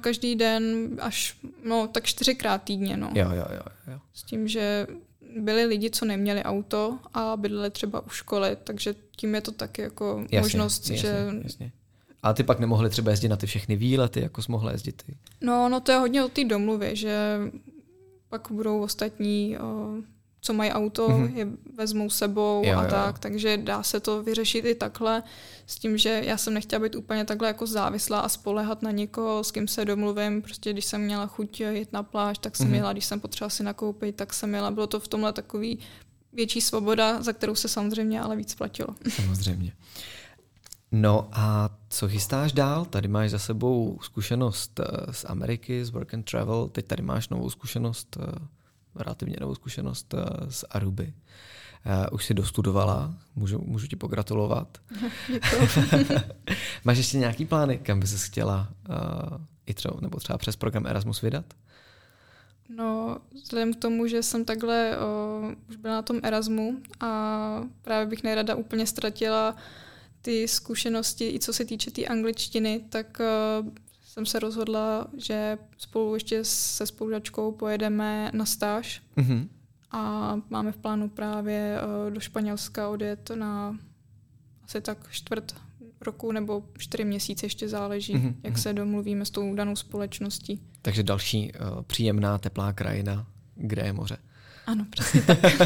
Každý 0.00 0.36
den 0.36 0.88
až, 1.00 1.36
no 1.64 1.88
tak 1.88 2.04
čtyřikrát 2.04 2.62
týdně, 2.62 2.96
no. 2.96 3.10
Jo, 3.14 3.30
jo, 3.30 3.44
jo, 3.50 3.62
jo. 3.92 3.98
S 4.14 4.22
tím, 4.22 4.48
že 4.48 4.86
byli 5.40 5.64
lidi, 5.64 5.90
co 5.90 6.04
neměli 6.04 6.42
auto 6.42 6.98
a 7.14 7.36
bydleli 7.36 7.70
třeba 7.70 8.06
u 8.06 8.08
školy, 8.08 8.56
takže 8.64 8.94
tím 9.16 9.34
je 9.34 9.40
to 9.40 9.52
taky 9.52 9.82
jako 9.82 10.20
jasně, 10.20 10.40
možnost, 10.40 10.90
jasně, 10.90 10.96
že... 10.96 11.26
Jasně. 11.42 11.72
A 12.22 12.32
ty 12.32 12.42
pak 12.42 12.60
nemohli 12.60 12.90
třeba 12.90 13.10
jezdit 13.10 13.28
na 13.28 13.36
ty 13.36 13.46
všechny 13.46 13.76
výlety, 13.76 14.20
jako 14.20 14.42
jsi 14.42 14.52
mohla 14.52 14.72
jezdit 14.72 15.02
ty? 15.06 15.16
No, 15.40 15.68
no 15.68 15.80
to 15.80 15.92
je 15.92 15.98
hodně 15.98 16.24
o 16.24 16.28
té 16.28 16.44
domluvě, 16.44 16.96
že 16.96 17.38
pak 18.28 18.48
budou 18.50 18.80
ostatní 18.80 19.58
o, 19.58 19.94
co 20.40 20.52
mají 20.52 20.70
auto, 20.70 21.08
mm-hmm. 21.08 21.36
je 21.36 21.48
vezmou 21.74 22.10
sebou 22.10 22.62
jo, 22.64 22.78
a 22.78 22.82
jo. 22.82 22.90
tak, 22.90 23.18
takže 23.18 23.56
dá 23.56 23.82
se 23.82 24.00
to 24.00 24.22
vyřešit 24.22 24.64
i 24.64 24.74
takhle, 24.74 25.22
s 25.66 25.78
tím, 25.78 25.98
že 25.98 26.22
já 26.24 26.36
jsem 26.36 26.54
nechtěla 26.54 26.82
být 26.82 26.94
úplně 26.94 27.24
takhle 27.24 27.48
jako 27.48 27.66
závislá 27.66 28.20
a 28.20 28.28
spolehat 28.28 28.82
na 28.82 28.90
někoho, 28.90 29.44
s 29.44 29.50
kým 29.50 29.68
se 29.68 29.84
domluvím, 29.84 30.42
prostě 30.42 30.72
když 30.72 30.84
jsem 30.84 31.00
měla 31.00 31.26
chuť 31.26 31.60
jít 31.60 31.92
na 31.92 32.02
pláž, 32.02 32.38
tak 32.38 32.56
jsem 32.56 32.68
mm-hmm. 32.68 32.74
jela, 32.74 32.92
když 32.92 33.04
jsem 33.04 33.20
potřebovala 33.20 33.50
si 33.50 33.62
nakoupit, 33.62 34.16
tak 34.16 34.34
jsem 34.34 34.54
jela, 34.54 34.70
bylo 34.70 34.86
to 34.86 35.00
v 35.00 35.08
tomhle 35.08 35.32
takový 35.32 35.78
větší 36.32 36.60
svoboda, 36.60 37.22
za 37.22 37.32
kterou 37.32 37.54
se 37.54 37.68
samozřejmě 37.68 38.20
ale 38.20 38.36
víc 38.36 38.54
platilo. 38.54 38.88
Samozřejmě. 39.08 39.72
No 40.92 41.28
a 41.32 41.70
co 41.88 42.08
chystáš 42.08 42.52
dál? 42.52 42.84
Tady 42.84 43.08
máš 43.08 43.30
za 43.30 43.38
sebou 43.38 43.98
zkušenost 44.02 44.80
eh, 44.80 45.12
z 45.12 45.24
Ameriky, 45.24 45.84
z 45.84 45.90
Work 45.90 46.14
and 46.14 46.30
Travel, 46.30 46.68
teď 46.68 46.86
tady 46.86 47.02
máš 47.02 47.28
novou 47.28 47.50
zkušenost, 47.50 48.16
eh, 48.20 48.32
relativně 48.98 49.36
novou 49.40 49.54
zkušenost 49.54 50.14
eh, 50.14 50.50
z 50.50 50.64
Aruby. 50.70 51.14
Už 52.12 52.24
si 52.24 52.34
dostudovala, 52.34 53.14
můžu, 53.36 53.58
můžu 53.58 53.86
ti 53.86 53.96
pogratulovat. 53.96 54.78
máš 56.84 56.96
ještě 56.96 57.18
nějaký 57.18 57.44
plány, 57.44 57.78
kam 57.78 58.00
by 58.00 58.06
se 58.06 58.26
chtěla 58.26 58.68
i 59.66 59.74
třeba, 59.74 59.96
nebo 60.00 60.18
třeba 60.18 60.38
přes 60.38 60.56
program 60.56 60.86
Erasmus 60.86 61.22
vydat? 61.22 61.44
No, 62.68 63.18
vzhledem 63.42 63.74
k 63.74 63.80
tomu, 63.80 64.06
že 64.06 64.22
jsem 64.22 64.44
takhle 64.44 64.98
o, 64.98 65.40
už 65.68 65.76
byla 65.76 65.94
na 65.94 66.02
tom 66.02 66.20
Erasmu 66.22 66.76
a 67.00 67.62
právě 67.82 68.06
bych 68.06 68.22
nejrada 68.22 68.54
úplně 68.54 68.86
ztratila 68.86 69.56
ty 70.22 70.48
zkušenosti, 70.48 71.34
i 71.34 71.38
co 71.38 71.52
se 71.52 71.64
týče 71.64 71.90
té 71.90 71.94
tý 71.94 72.08
angličtiny, 72.08 72.84
tak 72.88 73.20
uh, 73.60 73.68
jsem 74.16 74.26
se 74.26 74.38
rozhodla, 74.38 75.06
že 75.16 75.58
spolu 75.78 76.14
ještě 76.14 76.44
se 76.44 76.86
spolužačkou 76.86 77.52
pojedeme 77.52 78.30
na 78.34 78.44
stáž 78.46 79.02
mm-hmm. 79.16 79.48
a 79.90 80.34
máme 80.50 80.72
v 80.72 80.76
plánu 80.76 81.08
právě 81.08 81.78
uh, 82.06 82.12
do 82.12 82.20
Španělska 82.20 82.88
odjet 82.88 83.30
na 83.34 83.78
asi 84.64 84.80
tak 84.80 85.06
čtvrt 85.10 85.54
roku 86.00 86.32
nebo 86.32 86.64
čtyři 86.78 87.04
měsíce, 87.04 87.46
ještě 87.46 87.68
záleží, 87.68 88.14
mm-hmm. 88.14 88.34
jak 88.42 88.52
mhm. 88.52 88.62
se 88.62 88.72
domluvíme 88.72 89.24
s 89.24 89.30
tou 89.30 89.54
danou 89.54 89.76
společností. 89.76 90.60
Takže 90.82 91.02
další 91.02 91.52
uh, 91.52 91.82
příjemná 91.82 92.38
teplá 92.38 92.72
krajina, 92.72 93.26
kde 93.54 93.82
je 93.82 93.92
moře. 93.92 94.16
Ano, 94.66 94.86
přesně 94.90 95.22
tak. 95.22 95.38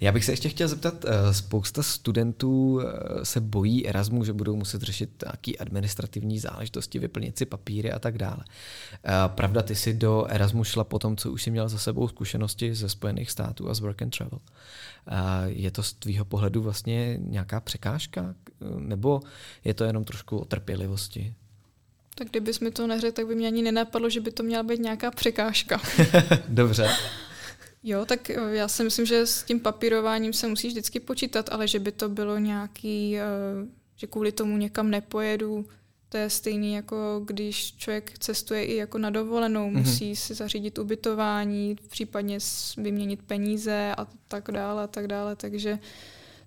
Já 0.00 0.12
bych 0.12 0.24
se 0.24 0.32
ještě 0.32 0.48
chtěl 0.48 0.68
zeptat, 0.68 1.04
eh, 1.04 1.34
spousta 1.34 1.82
studentů 1.82 2.80
eh, 2.80 3.24
se 3.24 3.40
bojí 3.40 3.86
Erasmu, 3.86 4.24
že 4.24 4.32
budou 4.32 4.56
muset 4.56 4.82
řešit 4.82 5.24
nějaké 5.24 5.52
administrativní 5.64 6.38
záležitosti, 6.38 6.98
vyplnit 6.98 7.38
si 7.38 7.46
papíry 7.46 7.92
a 7.92 7.98
tak 7.98 8.18
dále. 8.18 8.44
Eh, 9.04 9.12
pravda, 9.26 9.62
ty 9.62 9.74
si 9.74 9.94
do 9.94 10.26
Erasmu 10.28 10.64
šla 10.64 10.84
po 10.84 10.98
tom, 10.98 11.16
co 11.16 11.32
už 11.32 11.42
si 11.42 11.50
měla 11.50 11.68
za 11.68 11.78
sebou 11.78 12.08
zkušenosti 12.08 12.74
ze 12.74 12.88
Spojených 12.88 13.30
států 13.30 13.70
a 13.70 13.74
z 13.74 13.80
Work 13.80 14.02
and 14.02 14.16
Travel. 14.16 14.40
Je 15.46 15.70
to 15.70 15.82
z 15.82 15.92
tvýho 15.92 16.24
pohledu 16.24 16.62
vlastně 16.62 17.18
nějaká 17.20 17.60
překážka, 17.60 18.34
nebo 18.78 19.20
je 19.64 19.74
to 19.74 19.84
jenom 19.84 20.04
trošku 20.04 20.38
o 20.38 20.44
trpělivosti? 20.44 21.34
Tak 22.14 22.28
kdybys 22.28 22.60
mi 22.60 22.70
to 22.70 22.86
neřekl, 22.86 23.12
tak 23.12 23.26
by 23.26 23.34
mě 23.34 23.46
ani 23.46 23.62
nenapadlo, 23.62 24.10
že 24.10 24.20
by 24.20 24.30
to 24.30 24.42
měla 24.42 24.62
být 24.62 24.80
nějaká 24.80 25.10
překážka. 25.10 25.80
Dobře. 26.48 26.88
Jo, 27.82 28.04
tak 28.04 28.30
eh, 28.30 28.40
já 28.50 28.68
si 28.68 28.84
myslím, 28.84 29.06
že 29.06 29.26
s 29.26 29.42
tím 29.42 29.60
papírováním 29.60 30.32
se 30.32 30.48
musíš 30.48 30.72
vždycky 30.72 31.00
počítat, 31.00 31.48
ale 31.52 31.68
že 31.68 31.78
by 31.78 31.92
to 31.92 32.08
bylo 32.08 32.38
nějaký, 32.38 33.18
eh, 33.18 33.22
že 33.96 34.06
kvůli 34.06 34.32
tomu 34.32 34.56
někam 34.56 34.90
nepojedu, 34.90 35.66
to 36.08 36.16
je 36.16 36.30
stejný 36.30 36.74
jako 36.74 37.22
když 37.24 37.76
člověk 37.76 38.18
cestuje 38.18 38.64
i 38.64 38.76
jako 38.76 38.98
na 38.98 39.10
dovolenou, 39.10 39.70
mm-hmm. 39.70 39.78
musí 39.78 40.16
si 40.16 40.34
zařídit 40.34 40.78
ubytování, 40.78 41.76
případně 41.88 42.38
vyměnit 42.76 43.22
peníze 43.22 43.94
a 43.98 44.06
tak 44.28 44.50
dále 44.50 44.82
a 44.82 44.86
tak 44.86 45.06
dále, 45.06 45.36
takže 45.36 45.78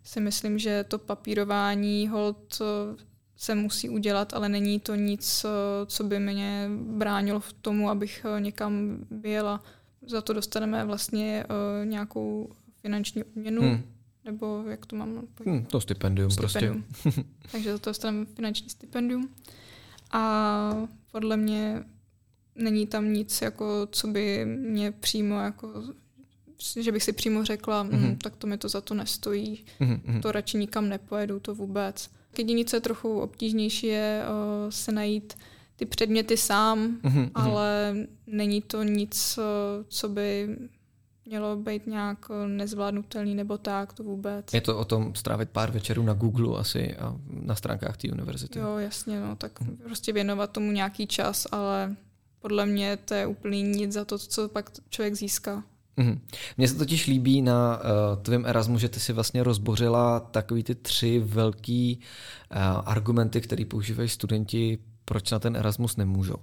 si 0.04 0.20
myslím, 0.20 0.60
že 0.60 0.84
to 0.84 0.98
papírování 0.98 2.08
hold 2.08 2.62
eh, 2.62 3.12
se 3.38 3.56
musí 3.56 3.90
udělat, 3.90 4.34
ale 4.34 4.50
není 4.50 4.80
to 4.80 4.96
nic, 4.96 5.46
co 5.86 6.04
by 6.04 6.20
mě 6.20 6.70
bránilo 6.78 7.40
v 7.40 7.54
tomu, 7.54 7.90
abych 7.90 8.26
někam 8.40 8.98
vyjela 9.12 9.64
za 10.08 10.22
to 10.22 10.34
dostaneme 10.34 10.86
vlastně 10.86 11.46
uh, 11.50 11.86
nějakou 11.86 12.50
finanční 12.82 13.24
odměnu, 13.24 13.62
hmm. 13.62 13.84
nebo 14.26 14.64
jak 14.70 14.86
to 14.86 14.96
mám? 14.96 15.28
Hmm, 15.46 15.66
to 15.66 15.82
stipendium, 15.82 16.36
prostě. 16.36 16.60
stipendium. 16.60 16.86
prostě. 17.02 17.24
Takže 17.52 17.72
za 17.72 17.78
to 17.78 17.90
dostaneme 17.90 18.26
finanční 18.26 18.70
stipendium. 18.70 19.30
A 20.12 20.88
podle 21.12 21.38
mě 21.38 21.84
není 22.56 22.88
tam 22.88 23.14
nic, 23.14 23.42
jako, 23.42 23.88
co 23.92 24.08
by 24.08 24.46
mě 24.46 24.92
přímo 24.92 25.40
jako 25.40 25.84
že 26.80 26.92
bych 26.92 27.04
si 27.04 27.14
přímo 27.14 27.46
řekla, 27.46 27.84
mm-hmm. 27.84 28.12
hm, 28.12 28.18
tak 28.18 28.36
to 28.36 28.48
mi 28.48 28.58
to 28.58 28.70
za 28.70 28.82
to 28.82 28.94
nestojí, 28.94 29.66
mm-hmm. 29.80 30.22
to 30.22 30.32
radši 30.32 30.58
nikam 30.58 30.90
nepojedu, 30.90 31.40
to 31.40 31.56
vůbec. 31.56 32.10
Jediné, 32.38 32.66
co 32.66 32.76
je 32.76 32.82
trochu 32.82 33.20
obtížnější, 33.20 33.88
je 33.88 34.24
uh, 34.24 34.70
se 34.72 34.92
najít 34.92 35.38
ty 35.82 35.86
předměty 35.86 36.38
sám, 36.38 36.98
mm-hmm. 37.04 37.32
ale 37.36 37.96
není 38.28 38.62
to 38.62 38.84
nic, 38.84 39.40
co 39.88 40.10
by 40.10 40.58
mělo 41.26 41.56
být 41.56 41.88
nějak 41.88 42.32
nezvládnutelný 42.48 43.36
nebo 43.36 43.58
tak, 43.58 43.94
to 43.94 44.04
vůbec. 44.04 44.54
Je 44.54 44.62
to 44.62 44.78
o 44.78 44.86
tom 44.86 45.16
strávit 45.16 45.50
pár 45.50 45.72
večerů 45.72 46.04
na 46.04 46.14
Google 46.14 46.60
asi 46.60 46.96
a 46.96 47.16
na 47.30 47.56
stránkách 47.56 47.98
té 47.98 48.12
univerzity. 48.12 48.60
Jo, 48.60 48.78
jasně, 48.78 49.20
no, 49.20 49.36
tak 49.36 49.62
mm. 49.62 49.78
prostě 49.84 50.14
věnovat 50.14 50.52
tomu 50.52 50.72
nějaký 50.72 51.08
čas, 51.08 51.48
ale 51.52 51.96
podle 52.40 52.66
mě 52.66 52.98
to 52.98 53.14
je 53.14 53.26
úplný 53.26 53.64
nic 53.64 53.92
za 53.92 54.06
to, 54.06 54.18
co 54.18 54.50
pak 54.50 54.72
člověk 54.90 55.16
získá. 55.16 55.64
Mm-hmm. 55.98 56.20
Mně 56.58 56.68
se 56.68 56.76
totiž 56.76 57.08
líbí 57.08 57.42
na 57.42 57.78
uh, 57.78 58.22
tvém 58.22 58.46
Erasmu, 58.46 58.80
že 58.80 58.90
ty 58.90 59.00
si 59.00 59.14
vlastně 59.14 59.44
rozbořila 59.44 60.20
takový 60.20 60.64
ty 60.64 60.76
tři 60.76 61.20
velký 61.20 62.00
uh, 62.52 62.58
argumenty, 62.86 63.42
které 63.42 63.66
používají 63.66 64.10
studenti 64.10 64.80
proč 65.12 65.32
na 65.32 65.40
ten 65.40 65.56
Erasmus 65.56 65.98
nemůžou. 65.98 66.36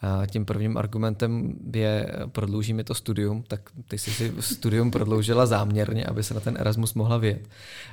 A 0.00 0.26
tím 0.26 0.44
prvním 0.44 0.76
argumentem 0.76 1.52
je 1.74 2.08
prodlouží 2.32 2.72
mi 2.72 2.84
to 2.84 2.94
studium, 2.94 3.44
tak 3.48 3.60
ty 3.88 3.98
jsi 3.98 4.10
si 4.10 4.34
studium 4.40 4.90
prodloužila 4.90 5.46
záměrně, 5.46 6.04
aby 6.04 6.22
se 6.22 6.34
na 6.34 6.40
ten 6.40 6.56
Erasmus 6.58 6.94
mohla 6.94 7.18
vyjet. 7.18 7.48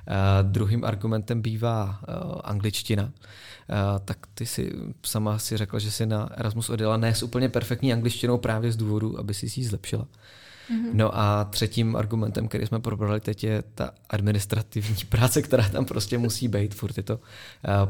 A 0.07 0.41
druhým 0.41 0.83
argumentem 0.83 1.41
bývá 1.41 1.83
uh, 1.83 2.41
angličtina. 2.43 3.11
A 3.69 3.99
tak 3.99 4.17
ty 4.33 4.45
si 4.45 4.71
sama 5.03 5.39
si 5.39 5.57
řekla, 5.57 5.79
že 5.79 5.91
si 5.91 6.05
na 6.05 6.29
Erasmus 6.37 6.69
odjela 6.69 6.97
ne 6.97 7.15
s 7.15 7.23
úplně 7.23 7.49
perfektní 7.49 7.93
angličtinou 7.93 8.37
právě 8.37 8.71
z 8.71 8.77
důvodu, 8.77 9.19
aby 9.19 9.33
si 9.33 9.59
ji 9.59 9.65
zlepšila. 9.67 10.07
Mm-hmm. 10.71 10.89
No 10.93 11.17
a 11.17 11.43
třetím 11.43 11.95
argumentem, 11.95 12.47
který 12.47 12.67
jsme 12.67 12.79
probrali 12.79 13.19
teď, 13.19 13.43
je 13.43 13.63
ta 13.75 13.91
administrativní 14.09 14.95
práce, 15.09 15.41
která 15.41 15.69
tam 15.69 15.85
prostě 15.85 16.17
musí 16.17 16.47
být. 16.47 16.75
Furt 16.75 16.97
je 16.97 17.03
to 17.03 17.15
uh, 17.15 17.21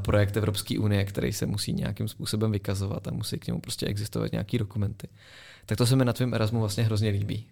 projekt 0.01 0.37
Evropské 0.37 0.79
unie, 0.79 1.05
který 1.05 1.33
se 1.33 1.45
musí 1.45 1.73
nějakým 1.73 2.07
způsobem 2.07 2.51
vykazovat 2.51 3.07
a 3.07 3.11
musí 3.11 3.39
k 3.39 3.47
němu 3.47 3.59
prostě 3.59 3.85
existovat 3.85 4.31
nějaký 4.31 4.57
dokumenty. 4.57 5.07
Tak 5.65 5.77
to 5.77 5.85
se 5.85 5.95
mi 5.95 6.05
na 6.05 6.13
tvém 6.13 6.33
Erasmu 6.33 6.59
vlastně 6.59 6.83
hrozně 6.83 7.09
líbí. 7.09 7.45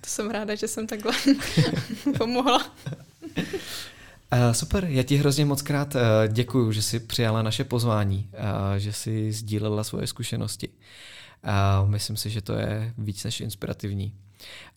To 0.00 0.10
jsem 0.10 0.30
ráda, 0.30 0.54
že 0.54 0.68
jsem 0.68 0.86
takhle 0.86 1.12
pomohla. 2.18 2.66
Uh, 4.32 4.52
super, 4.52 4.84
já 4.84 5.02
ti 5.02 5.16
hrozně 5.16 5.44
moc 5.44 5.62
krát 5.62 5.94
uh, 5.94 6.00
děkuju, 6.32 6.72
že 6.72 6.82
jsi 6.82 7.00
přijala 7.00 7.42
naše 7.42 7.64
pozvání, 7.64 8.30
uh, 8.32 8.76
že 8.76 8.92
jsi 8.92 9.32
sdílela 9.32 9.84
svoje 9.84 10.06
zkušenosti. 10.06 10.68
Uh, 10.68 11.90
myslím 11.90 12.16
si, 12.16 12.30
že 12.30 12.40
to 12.40 12.52
je 12.52 12.94
víc 12.98 13.24
než 13.24 13.40
inspirativní 13.40 14.12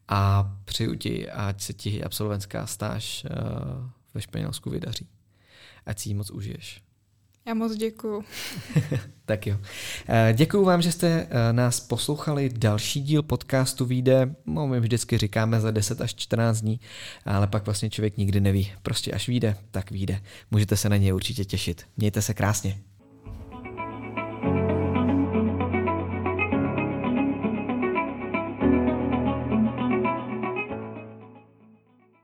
a 0.08 0.52
přeju 0.66 0.96
ti, 0.96 1.30
ať 1.30 1.62
se 1.62 1.74
ti 1.74 2.04
absolventská 2.04 2.68
stáž 2.68 3.26
uh, 3.26 3.90
ve 4.14 4.22
Španělsku 4.22 4.70
vydaří. 4.70 5.08
Ať 5.86 6.00
si 6.00 6.10
ji 6.10 6.16
moc 6.16 6.32
užiješ. 6.32 6.82
Já 7.50 7.54
moc 7.54 7.76
děkuju. 7.76 8.24
tak 9.26 9.48
jo. 9.48 9.58
Eh, 10.08 10.34
děkuju 10.38 10.66
vám, 10.66 10.82
že 10.82 10.92
jste 10.92 11.28
eh, 11.30 11.54
nás 11.54 11.80
poslouchali. 11.80 12.50
Další 12.50 13.02
díl 13.02 13.24
podcastu 13.24 13.86
vyjde, 13.86 14.36
no 14.46 14.68
my 14.68 14.80
vždycky 14.80 15.18
říkáme 15.18 15.60
za 15.60 15.72
10 15.72 16.02
až 16.02 16.16
14 16.16 16.62
dní, 16.62 16.80
ale 17.26 17.48
pak 17.48 17.66
vlastně 17.66 17.90
člověk 17.90 18.18
nikdy 18.18 18.40
neví. 18.40 18.72
Prostě 18.84 19.12
až 19.12 19.28
vyjde, 19.28 19.56
tak 19.72 19.92
vyjde. 19.92 20.22
Můžete 20.52 20.78
se 20.78 20.90
na 20.90 20.98
něj 20.98 21.14
určitě 21.14 21.46
těšit. 21.46 21.86
Mějte 21.98 22.22
se 22.22 22.34
krásně. 22.34 22.78